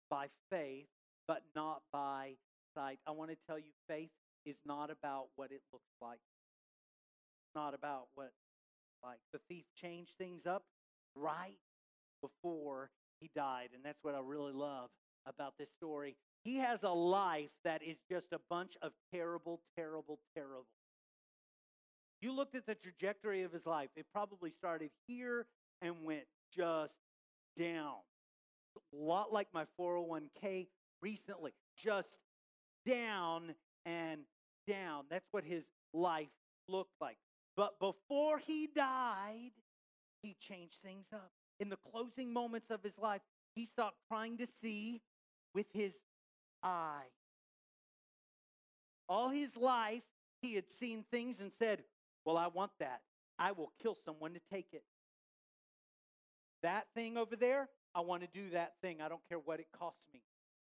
by 0.09 0.28
faith, 0.49 0.87
but 1.28 1.43
not 1.55 1.83
by 1.93 2.33
sight. 2.74 2.99
I 3.07 3.11
want 3.11 3.31
to 3.31 3.37
tell 3.47 3.59
you, 3.59 3.72
faith 3.89 4.11
is 4.47 4.57
not 4.64 4.91
about 4.91 5.26
what 5.37 5.51
it 5.51 5.61
looks 5.72 5.91
like. 6.01 6.20
It's 7.45 7.55
not 7.55 7.74
about 7.74 8.09
what 8.14 8.33
like 9.03 9.18
the 9.33 9.41
thief 9.49 9.64
changed 9.81 10.12
things 10.18 10.47
up 10.47 10.62
right 11.14 11.59
before 12.21 12.91
he 13.21 13.31
died, 13.35 13.68
and 13.75 13.85
that's 13.85 13.99
what 14.03 14.14
I 14.14 14.21
really 14.25 14.53
love 14.53 14.91
about 15.27 15.55
this 15.59 15.68
story. 15.77 16.16
He 16.45 16.57
has 16.57 16.83
a 16.83 16.91
life 16.91 17.51
that 17.64 17.83
is 17.83 17.99
just 18.11 18.27
a 18.33 18.41
bunch 18.49 18.77
of 18.83 18.93
terrible, 19.12 19.61
terrible, 19.77 20.18
terrible. 20.35 20.66
You 22.23 22.33
looked 22.33 22.55
at 22.55 22.66
the 22.66 22.75
trajectory 22.75 23.43
of 23.43 23.53
his 23.53 23.66
life. 23.66 23.91
It 23.97 24.07
probably 24.12 24.51
started 24.51 24.91
here 25.07 25.47
and 25.83 26.05
went 26.05 26.25
just 26.55 26.95
down. 27.59 27.97
A 28.77 28.97
lot 28.97 29.33
like 29.33 29.49
my 29.53 29.64
401k 29.79 30.68
recently, 31.03 31.53
just 31.77 32.09
down 32.87 33.55
and 33.85 34.21
down. 34.66 35.05
That's 35.11 35.27
what 35.31 35.45
his 35.45 35.64
life 35.93 36.29
looked 36.68 36.95
like. 37.01 37.16
But 37.57 37.79
before 37.81 38.39
he 38.39 38.68
died, 38.75 39.53
he 40.23 40.37
changed 40.41 40.79
things 40.83 41.07
up. 41.12 41.31
In 41.61 41.68
the 41.68 41.78
closing 41.92 42.32
moments 42.32 42.70
of 42.70 42.82
his 42.82 42.98
life, 42.98 43.20
he 43.54 43.66
stopped 43.66 43.98
trying 44.08 44.38
to 44.38 44.46
see 44.61 45.02
with 45.54 45.66
his 45.72 45.92
eye. 46.62 47.04
All 49.08 49.28
his 49.28 49.56
life, 49.56 50.02
he 50.40 50.54
had 50.54 50.70
seen 50.70 51.04
things 51.11 51.38
and 51.40 51.52
said, 51.52 51.84
Well, 52.24 52.38
I 52.38 52.46
want 52.46 52.72
that. 52.80 53.02
I 53.38 53.52
will 53.52 53.72
kill 53.82 53.96
someone 54.04 54.34
to 54.34 54.40
take 54.50 54.68
it. 54.72 54.84
That 56.62 56.86
thing 56.94 57.16
over 57.16 57.36
there, 57.36 57.68
I 57.94 58.00
want 58.00 58.22
to 58.22 58.28
do 58.32 58.50
that 58.50 58.74
thing. 58.82 59.00
I 59.00 59.08
don't 59.08 59.26
care 59.28 59.38
what 59.38 59.61
it 59.61 59.66
costs 59.78 60.02
me. 60.12 60.20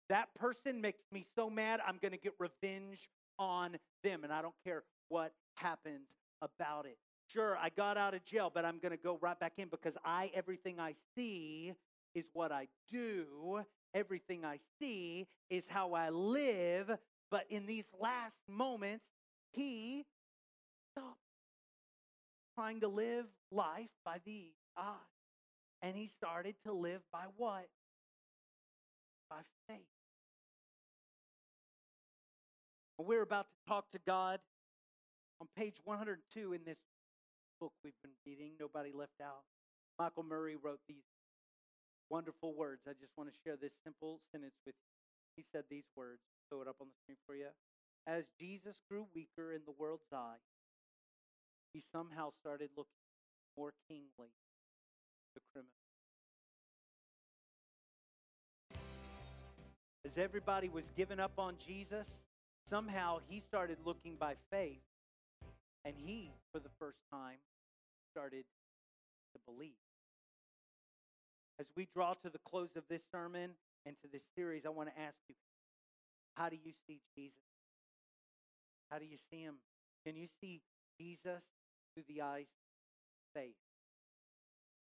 That 0.10 0.34
person 0.36 0.82
makes 0.82 1.04
me 1.12 1.26
so 1.36 1.50
mad, 1.50 1.80
I'm 1.88 1.98
going 2.02 2.12
to 2.12 2.18
get 2.18 2.34
revenge 2.40 3.10
on 3.40 3.78
them, 4.04 4.24
and 4.24 4.34
I 4.34 4.42
don't 4.42 4.56
care 4.64 4.84
what 5.10 5.32
happens 5.56 6.08
about 6.42 6.86
it. 6.86 6.98
Sure, 7.34 7.58
I 7.58 7.70
got 7.70 7.98
out 7.98 8.14
of 8.14 8.24
jail, 8.26 8.52
but 8.54 8.64
I'm 8.64 8.78
going 8.78 8.92
to 8.92 8.98
go 8.98 9.18
right 9.20 9.40
back 9.40 9.54
in 9.58 9.68
because 9.68 9.94
I, 10.06 10.30
everything 10.36 10.80
I 10.80 10.94
see 11.16 11.74
is 12.14 12.26
what 12.34 12.52
I 12.52 12.68
do. 12.92 13.62
Everything 13.96 14.46
I 14.46 14.60
see 14.80 15.28
is 15.50 15.64
how 15.68 15.94
I 15.94 16.10
live. 16.10 16.92
But 17.32 17.46
in 17.50 17.66
these 17.66 17.86
last 18.00 18.36
moments, 18.48 19.06
he 19.52 20.06
stopped 20.92 21.18
trying 22.56 22.82
to 22.82 22.88
live 22.88 23.26
life 23.52 23.90
by 24.06 24.18
the 24.26 24.52
eyes. 24.78 24.94
And 25.82 25.96
he 25.96 26.12
started 26.18 26.56
to 26.66 26.72
live 26.72 27.02
by 27.12 27.26
what? 27.38 27.68
By 29.30 29.38
faith. 29.68 29.80
We're 33.00 33.24
about 33.24 33.48
to 33.48 33.70
talk 33.70 33.92
to 33.92 34.00
God 34.06 34.40
on 35.42 35.48
page 35.58 35.78
102 35.84 36.54
in 36.54 36.62
this 36.64 36.78
book 37.64 37.72
we've 37.80 37.96
been 38.04 38.12
reading, 38.28 38.52
Nobody 38.60 38.92
Left 38.92 39.16
Out. 39.24 39.48
Michael 39.98 40.28
Murray 40.28 40.58
wrote 40.60 40.84
these 40.86 41.08
wonderful 42.10 42.52
words. 42.52 42.82
I 42.86 42.92
just 42.92 43.16
want 43.16 43.32
to 43.32 43.36
share 43.40 43.56
this 43.56 43.72
simple 43.86 44.20
sentence 44.34 44.60
with 44.66 44.76
you. 44.76 44.92
He 45.40 45.46
said 45.56 45.64
these 45.72 45.88
words. 45.96 46.20
Throw 46.50 46.60
it 46.60 46.68
up 46.68 46.76
on 46.82 46.88
the 46.92 46.98
screen 47.00 47.16
for 47.26 47.40
you. 47.40 47.48
As 48.06 48.26
Jesus 48.38 48.76
grew 48.92 49.08
weaker 49.16 49.54
in 49.54 49.62
the 49.66 49.72
world's 49.80 50.12
eye, 50.12 50.44
he 51.72 51.82
somehow 51.90 52.36
started 52.42 52.68
looking 52.76 53.00
more 53.58 53.72
kingly 53.88 54.36
the 55.34 55.42
criminal. 55.54 55.72
As 60.04 60.18
everybody 60.18 60.68
was 60.68 60.84
giving 60.98 61.22
up 61.22 61.32
on 61.38 61.56
Jesus, 61.66 62.08
somehow 62.70 63.20
he 63.30 63.42
started 63.48 63.78
looking 63.86 64.16
by 64.20 64.36
faith, 64.52 64.84
and 65.86 65.96
he, 66.06 66.30
for 66.52 66.60
the 66.60 66.70
first 66.78 67.00
time, 67.10 67.38
started 68.14 68.46
to 69.34 69.40
believe. 69.50 69.82
As 71.60 71.66
we 71.76 71.88
draw 71.94 72.14
to 72.22 72.30
the 72.30 72.40
close 72.48 72.70
of 72.78 72.84
this 72.90 73.02
sermon 73.12 73.52
and 73.86 73.96
to 74.02 74.08
this 74.12 74.22
series, 74.38 74.64
I 74.66 74.70
want 74.70 74.90
to 74.90 75.02
ask 75.02 75.18
you 75.28 75.36
how 76.36 76.50
do 76.50 76.58
you 76.58 76.74
see 76.88 77.00
Jesus? 77.16 77.34
How 78.90 78.98
do 78.98 79.06
you 79.06 79.18
see 79.30 79.42
him? 79.42 79.56
Can 80.06 80.16
you 80.16 80.28
see 80.42 80.62
Jesus 81.00 81.42
through 81.94 82.04
the 82.08 82.22
eyes 82.22 82.50
of 82.50 83.42
faith? 83.42 83.58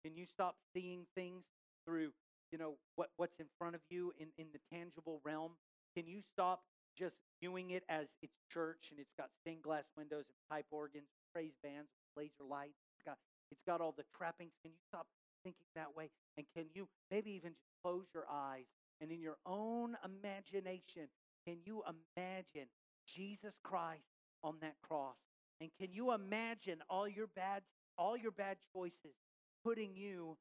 Can 0.04 0.16
you 0.16 0.26
stop 0.32 0.56
seeing 0.74 1.04
things 1.14 1.44
through, 1.84 2.12
you 2.52 2.58
know, 2.58 2.74
what, 2.96 3.08
what's 3.16 3.38
in 3.38 3.46
front 3.58 3.74
of 3.74 3.80
you 3.90 4.12
in, 4.18 4.28
in 4.38 4.46
the 4.52 4.60
tangible 4.72 5.20
realm? 5.24 5.52
Can 5.96 6.06
you 6.06 6.20
stop 6.32 6.60
just 6.96 7.16
viewing 7.40 7.70
it 7.70 7.84
as 7.88 8.06
it's 8.22 8.36
church 8.52 8.88
and 8.90 9.00
it's 9.00 9.12
got 9.16 9.28
stained 9.40 9.62
glass 9.62 9.84
windows 9.96 10.24
and 10.28 10.36
pipe 10.50 10.66
organs, 10.70 11.08
praise 11.32 11.52
bands, 11.62 11.88
laser 12.16 12.44
lights? 12.48 12.89
Got, 13.04 13.18
it's 13.50 13.62
got 13.66 13.80
all 13.80 13.94
the 13.96 14.04
trappings. 14.16 14.52
Can 14.62 14.72
you 14.72 14.80
stop 14.88 15.06
thinking 15.44 15.66
that 15.74 15.96
way? 15.96 16.10
And 16.36 16.46
can 16.54 16.66
you 16.74 16.88
maybe 17.10 17.30
even 17.32 17.50
just 17.52 17.70
close 17.82 18.06
your 18.14 18.26
eyes 18.30 18.66
and 19.00 19.10
in 19.10 19.20
your 19.20 19.38
own 19.46 19.96
imagination, 20.04 21.08
can 21.46 21.56
you 21.64 21.82
imagine 21.88 22.68
Jesus 23.06 23.54
Christ 23.62 24.04
on 24.44 24.56
that 24.60 24.74
cross? 24.86 25.16
And 25.60 25.70
can 25.78 25.92
you 25.92 26.12
imagine 26.12 26.78
all 26.88 27.08
your 27.08 27.26
bad 27.26 27.62
all 27.98 28.16
your 28.16 28.30
bad 28.30 28.56
choices 28.72 29.14
putting 29.62 29.94
you 29.94 30.36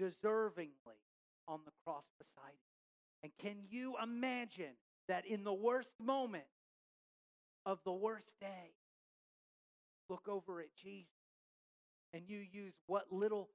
deservingly 0.00 1.00
on 1.48 1.60
the 1.64 1.72
cross 1.84 2.04
beside 2.18 2.52
him? 2.52 3.22
And 3.24 3.32
can 3.38 3.64
you 3.68 3.96
imagine 4.02 4.76
that 5.08 5.26
in 5.26 5.44
the 5.44 5.52
worst 5.52 5.90
moment 5.98 6.44
of 7.66 7.78
the 7.84 7.92
worst 7.92 8.30
day, 8.40 8.74
look 10.08 10.28
over 10.28 10.60
at 10.60 10.74
Jesus 10.74 11.13
and 12.14 12.22
you 12.30 12.38
use 12.38 12.72
what 12.86 13.10
little 13.10 13.50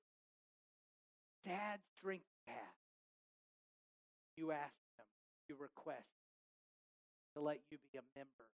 sad 1.47 1.79
strength 1.95 2.27
you 2.45 2.53
have. 2.53 2.75
You 4.35 4.51
ask 4.51 4.75
him, 4.99 5.07
you 5.47 5.55
request 5.55 6.11
to 7.35 7.41
let 7.41 7.59
you 7.71 7.77
be 7.91 7.97
a 7.97 8.03
member. 8.13 8.51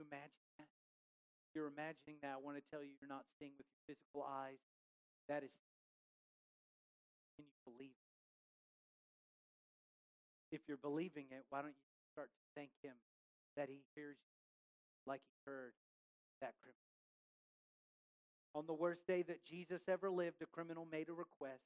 You 0.00 0.08
imagine 0.08 0.48
that? 0.56 0.72
You're 1.52 1.68
imagining 1.68 2.16
that. 2.24 2.32
I 2.36 2.40
want 2.40 2.56
to 2.56 2.64
tell 2.72 2.80
you, 2.80 2.96
you're 3.00 3.12
not 3.12 3.28
seeing 3.36 3.52
with 3.60 3.68
your 3.68 3.84
physical 3.84 4.24
eyes. 4.24 4.56
That 5.28 5.44
is, 5.44 5.52
can 7.36 7.44
you 7.44 7.52
believe 7.68 7.92
it? 7.92 8.08
If 10.56 10.64
you're 10.64 10.80
believing 10.80 11.28
it, 11.28 11.44
why 11.52 11.60
don't 11.60 11.76
you 11.76 11.88
start 12.16 12.32
to 12.32 12.42
thank 12.56 12.72
Him 12.80 12.96
that 13.60 13.68
He 13.68 13.84
hears 13.92 14.16
you 14.16 14.39
like 15.06 15.20
He 15.24 15.36
heard 15.46 15.72
that 16.40 16.54
criminal? 16.62 16.90
On 18.54 18.66
the 18.66 18.74
worst 18.74 19.06
day 19.06 19.22
that 19.30 19.46
Jesus 19.46 19.80
ever 19.86 20.10
lived, 20.10 20.42
a 20.42 20.46
criminal 20.50 20.86
made 20.90 21.08
a 21.08 21.14
request. 21.14 21.62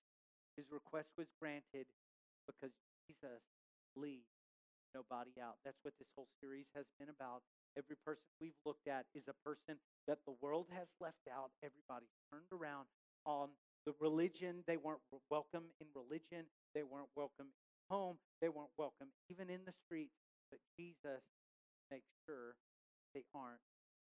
His 0.56 0.68
request 0.70 1.08
was 1.16 1.26
granted 1.40 1.88
because 2.46 2.70
Jesus 3.08 3.40
leaves 3.96 4.28
nobody 4.94 5.32
out. 5.40 5.56
That's 5.64 5.80
what 5.82 5.94
this 5.98 6.08
whole 6.14 6.28
series 6.40 6.68
has 6.76 6.84
been 7.00 7.08
about. 7.08 7.42
Every 7.74 7.96
person 8.04 8.22
we've 8.38 8.58
looked 8.64 8.86
at 8.86 9.08
is 9.16 9.26
a 9.26 9.34
person 9.42 9.80
that 10.06 10.22
the 10.28 10.36
world 10.38 10.70
has 10.70 10.86
left 11.00 11.24
out. 11.26 11.50
Everybody 11.64 12.06
turned 12.30 12.46
around 12.52 12.86
on 13.26 13.48
the 13.86 13.96
religion. 13.98 14.62
They 14.68 14.76
weren't 14.76 15.02
welcome 15.30 15.64
in 15.80 15.88
religion. 15.96 16.46
They 16.74 16.84
weren't 16.84 17.10
welcome 17.16 17.50
home. 17.90 18.16
They 18.40 18.48
weren't 18.48 18.76
welcome 18.78 19.08
even 19.28 19.50
in 19.50 19.64
the 19.66 19.74
streets. 19.84 20.14
But 20.52 20.60
Jesus 20.78 21.24
makes 21.90 22.06
sure 22.28 22.54
they 23.14 23.24
aren't 23.34 23.62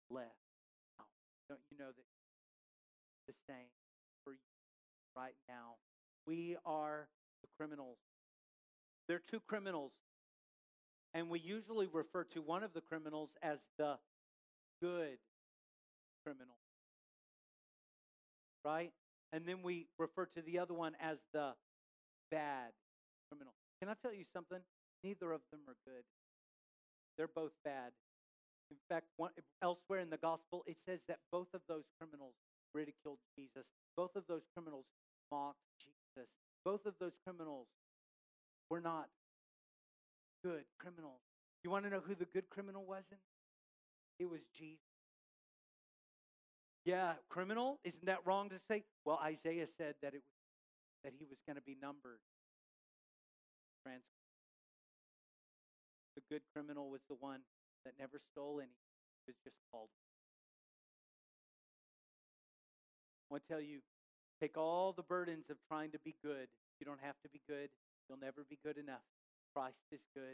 left 0.09 0.37
out. 0.99 1.09
Don't 1.49 1.61
you 1.71 1.77
know 1.77 1.89
that 1.89 2.07
the 3.27 3.33
same 3.47 3.69
for 4.23 4.33
you 4.33 4.49
right 5.15 5.35
now? 5.47 5.77
We 6.25 6.57
are 6.65 7.07
the 7.41 7.49
criminals. 7.57 7.97
There 9.07 9.17
are 9.17 9.27
two 9.31 9.41
criminals 9.47 9.91
and 11.13 11.29
we 11.29 11.39
usually 11.39 11.87
refer 11.91 12.23
to 12.35 12.41
one 12.41 12.63
of 12.63 12.73
the 12.73 12.81
criminals 12.81 13.29
as 13.41 13.57
the 13.77 13.95
good 14.81 15.17
criminal. 16.23 16.55
Right? 18.63 18.91
And 19.33 19.45
then 19.47 19.63
we 19.63 19.87
refer 19.97 20.25
to 20.35 20.41
the 20.45 20.59
other 20.59 20.73
one 20.73 20.93
as 21.01 21.17
the 21.33 21.53
bad 22.29 22.71
criminal. 23.29 23.53
Can 23.79 23.89
I 23.89 23.93
tell 24.01 24.13
you 24.13 24.25
something? 24.33 24.59
Neither 25.03 25.31
of 25.31 25.41
them 25.51 25.61
are 25.67 25.77
good. 25.85 26.03
They're 27.17 27.27
both 27.33 27.51
bad. 27.63 27.91
In 28.71 28.77
fact, 28.87 29.05
one, 29.17 29.31
elsewhere 29.63 29.99
in 29.99 30.09
the 30.09 30.17
gospel, 30.17 30.63
it 30.67 30.77
says 30.85 30.99
that 31.07 31.17
both 31.31 31.47
of 31.53 31.61
those 31.67 31.83
criminals 31.97 32.33
ridiculed 32.73 33.17
Jesus. 33.35 33.65
Both 33.97 34.15
of 34.15 34.23
those 34.27 34.41
criminals 34.53 34.85
mocked 35.31 35.57
Jesus. 35.81 36.29
Both 36.63 36.85
of 36.85 36.93
those 36.99 37.13
criminals 37.23 37.67
were 38.69 38.81
not 38.81 39.09
good 40.43 40.63
criminals. 40.79 41.19
You 41.63 41.71
want 41.71 41.85
to 41.85 41.89
know 41.89 42.01
who 42.05 42.15
the 42.15 42.25
good 42.25 42.49
criminal 42.49 42.85
wasn't? 42.85 43.19
It 44.19 44.29
was 44.29 44.41
Jesus. 44.55 44.79
Yeah, 46.85 47.13
criminal? 47.29 47.79
Isn't 47.83 48.05
that 48.05 48.19
wrong 48.25 48.49
to 48.49 48.59
say? 48.69 48.83
Well, 49.05 49.19
Isaiah 49.23 49.67
said 49.77 49.95
that 50.01 50.13
it 50.13 50.21
was 50.23 50.39
that 51.03 51.13
he 51.17 51.25
was 51.25 51.39
going 51.47 51.55
to 51.55 51.63
be 51.63 51.77
numbered. 51.81 52.19
Trans- 53.83 54.03
the 56.15 56.21
good 56.29 56.41
criminal 56.51 56.89
was 56.89 56.99
the 57.07 57.15
one 57.19 57.39
that 57.85 57.93
never 57.99 58.19
stole 58.31 58.59
any. 58.59 58.75
Was 59.27 59.37
just 59.45 59.61
called. 59.69 59.93
I 63.29 63.37
want 63.37 63.45
to 63.45 63.49
tell 63.53 63.61
you, 63.61 63.85
take 64.41 64.57
all 64.57 64.89
the 64.89 65.05
burdens 65.05 65.45
of 65.53 65.57
trying 65.69 65.91
to 65.91 65.99
be 66.01 66.15
good. 66.25 66.49
You 66.81 66.85
don't 66.89 67.03
have 67.05 67.13
to 67.21 67.29
be 67.29 67.37
good. 67.45 67.69
You'll 68.07 68.17
never 68.17 68.41
be 68.49 68.57
good 68.65 68.81
enough. 68.81 69.05
Christ 69.53 69.77
is 69.91 70.01
good. 70.17 70.33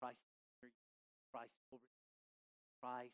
Christ 0.00 0.16
hears 0.60 0.72
you. 0.72 0.88
Christ 1.28 1.52
will 1.68 1.80
Christ 2.80 3.12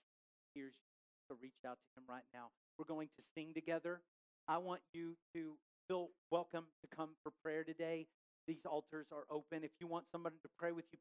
hears 0.55 0.75
you. 0.79 0.91
So 1.27 1.37
reach 1.43 1.59
out 1.67 1.79
to 1.83 1.89
him 1.99 2.07
right 2.09 2.27
now. 2.33 2.55
We're 2.79 2.87
going 2.87 3.09
to 3.19 3.23
sing 3.35 3.51
together. 3.55 4.01
I 4.47 4.59
want 4.59 4.81
you 4.95 5.19
to 5.35 5.59
feel 5.89 6.09
welcome 6.31 6.65
to 6.81 6.97
come 6.97 7.11
for 7.23 7.33
prayer 7.43 7.65
today. 7.65 8.07
These 8.47 8.65
altars 8.65 9.07
are 9.11 9.27
open. 9.31 9.65
If 9.65 9.73
you 9.81 9.87
want 9.87 10.07
somebody 10.13 10.37
to 10.43 10.49
pray 10.59 10.73
with 10.73 10.87
you. 10.93 10.99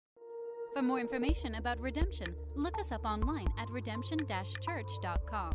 For 0.74 0.82
more 0.82 1.00
information 1.00 1.56
about 1.56 1.80
redemption, 1.80 2.36
look 2.56 2.80
us 2.80 2.92
up 2.92 3.06
online 3.06 3.48
at 3.58 3.72
redemption 3.72 4.20
church.com. 4.62 5.52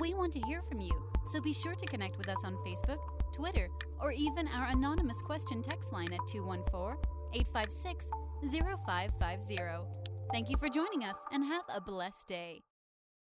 We 0.00 0.14
want 0.14 0.32
to 0.34 0.40
hear 0.40 0.62
from 0.62 0.80
you, 0.80 0.92
so 1.32 1.40
be 1.40 1.52
sure 1.52 1.74
to 1.74 1.86
connect 1.86 2.16
with 2.16 2.28
us 2.28 2.38
on 2.44 2.56
Facebook, 2.66 2.98
Twitter, 3.32 3.68
or 4.00 4.12
even 4.12 4.48
our 4.48 4.68
anonymous 4.68 5.20
question 5.22 5.62
text 5.62 5.92
line 5.92 6.12
at 6.12 6.26
214 6.28 6.98
856 7.34 8.10
0550. 8.50 9.58
Thank 10.32 10.48
you 10.48 10.56
for 10.56 10.68
joining 10.68 11.04
us 11.04 11.16
and 11.32 11.44
have 11.44 11.64
a 11.74 11.80
blessed 11.80 12.26
day. 12.26 12.62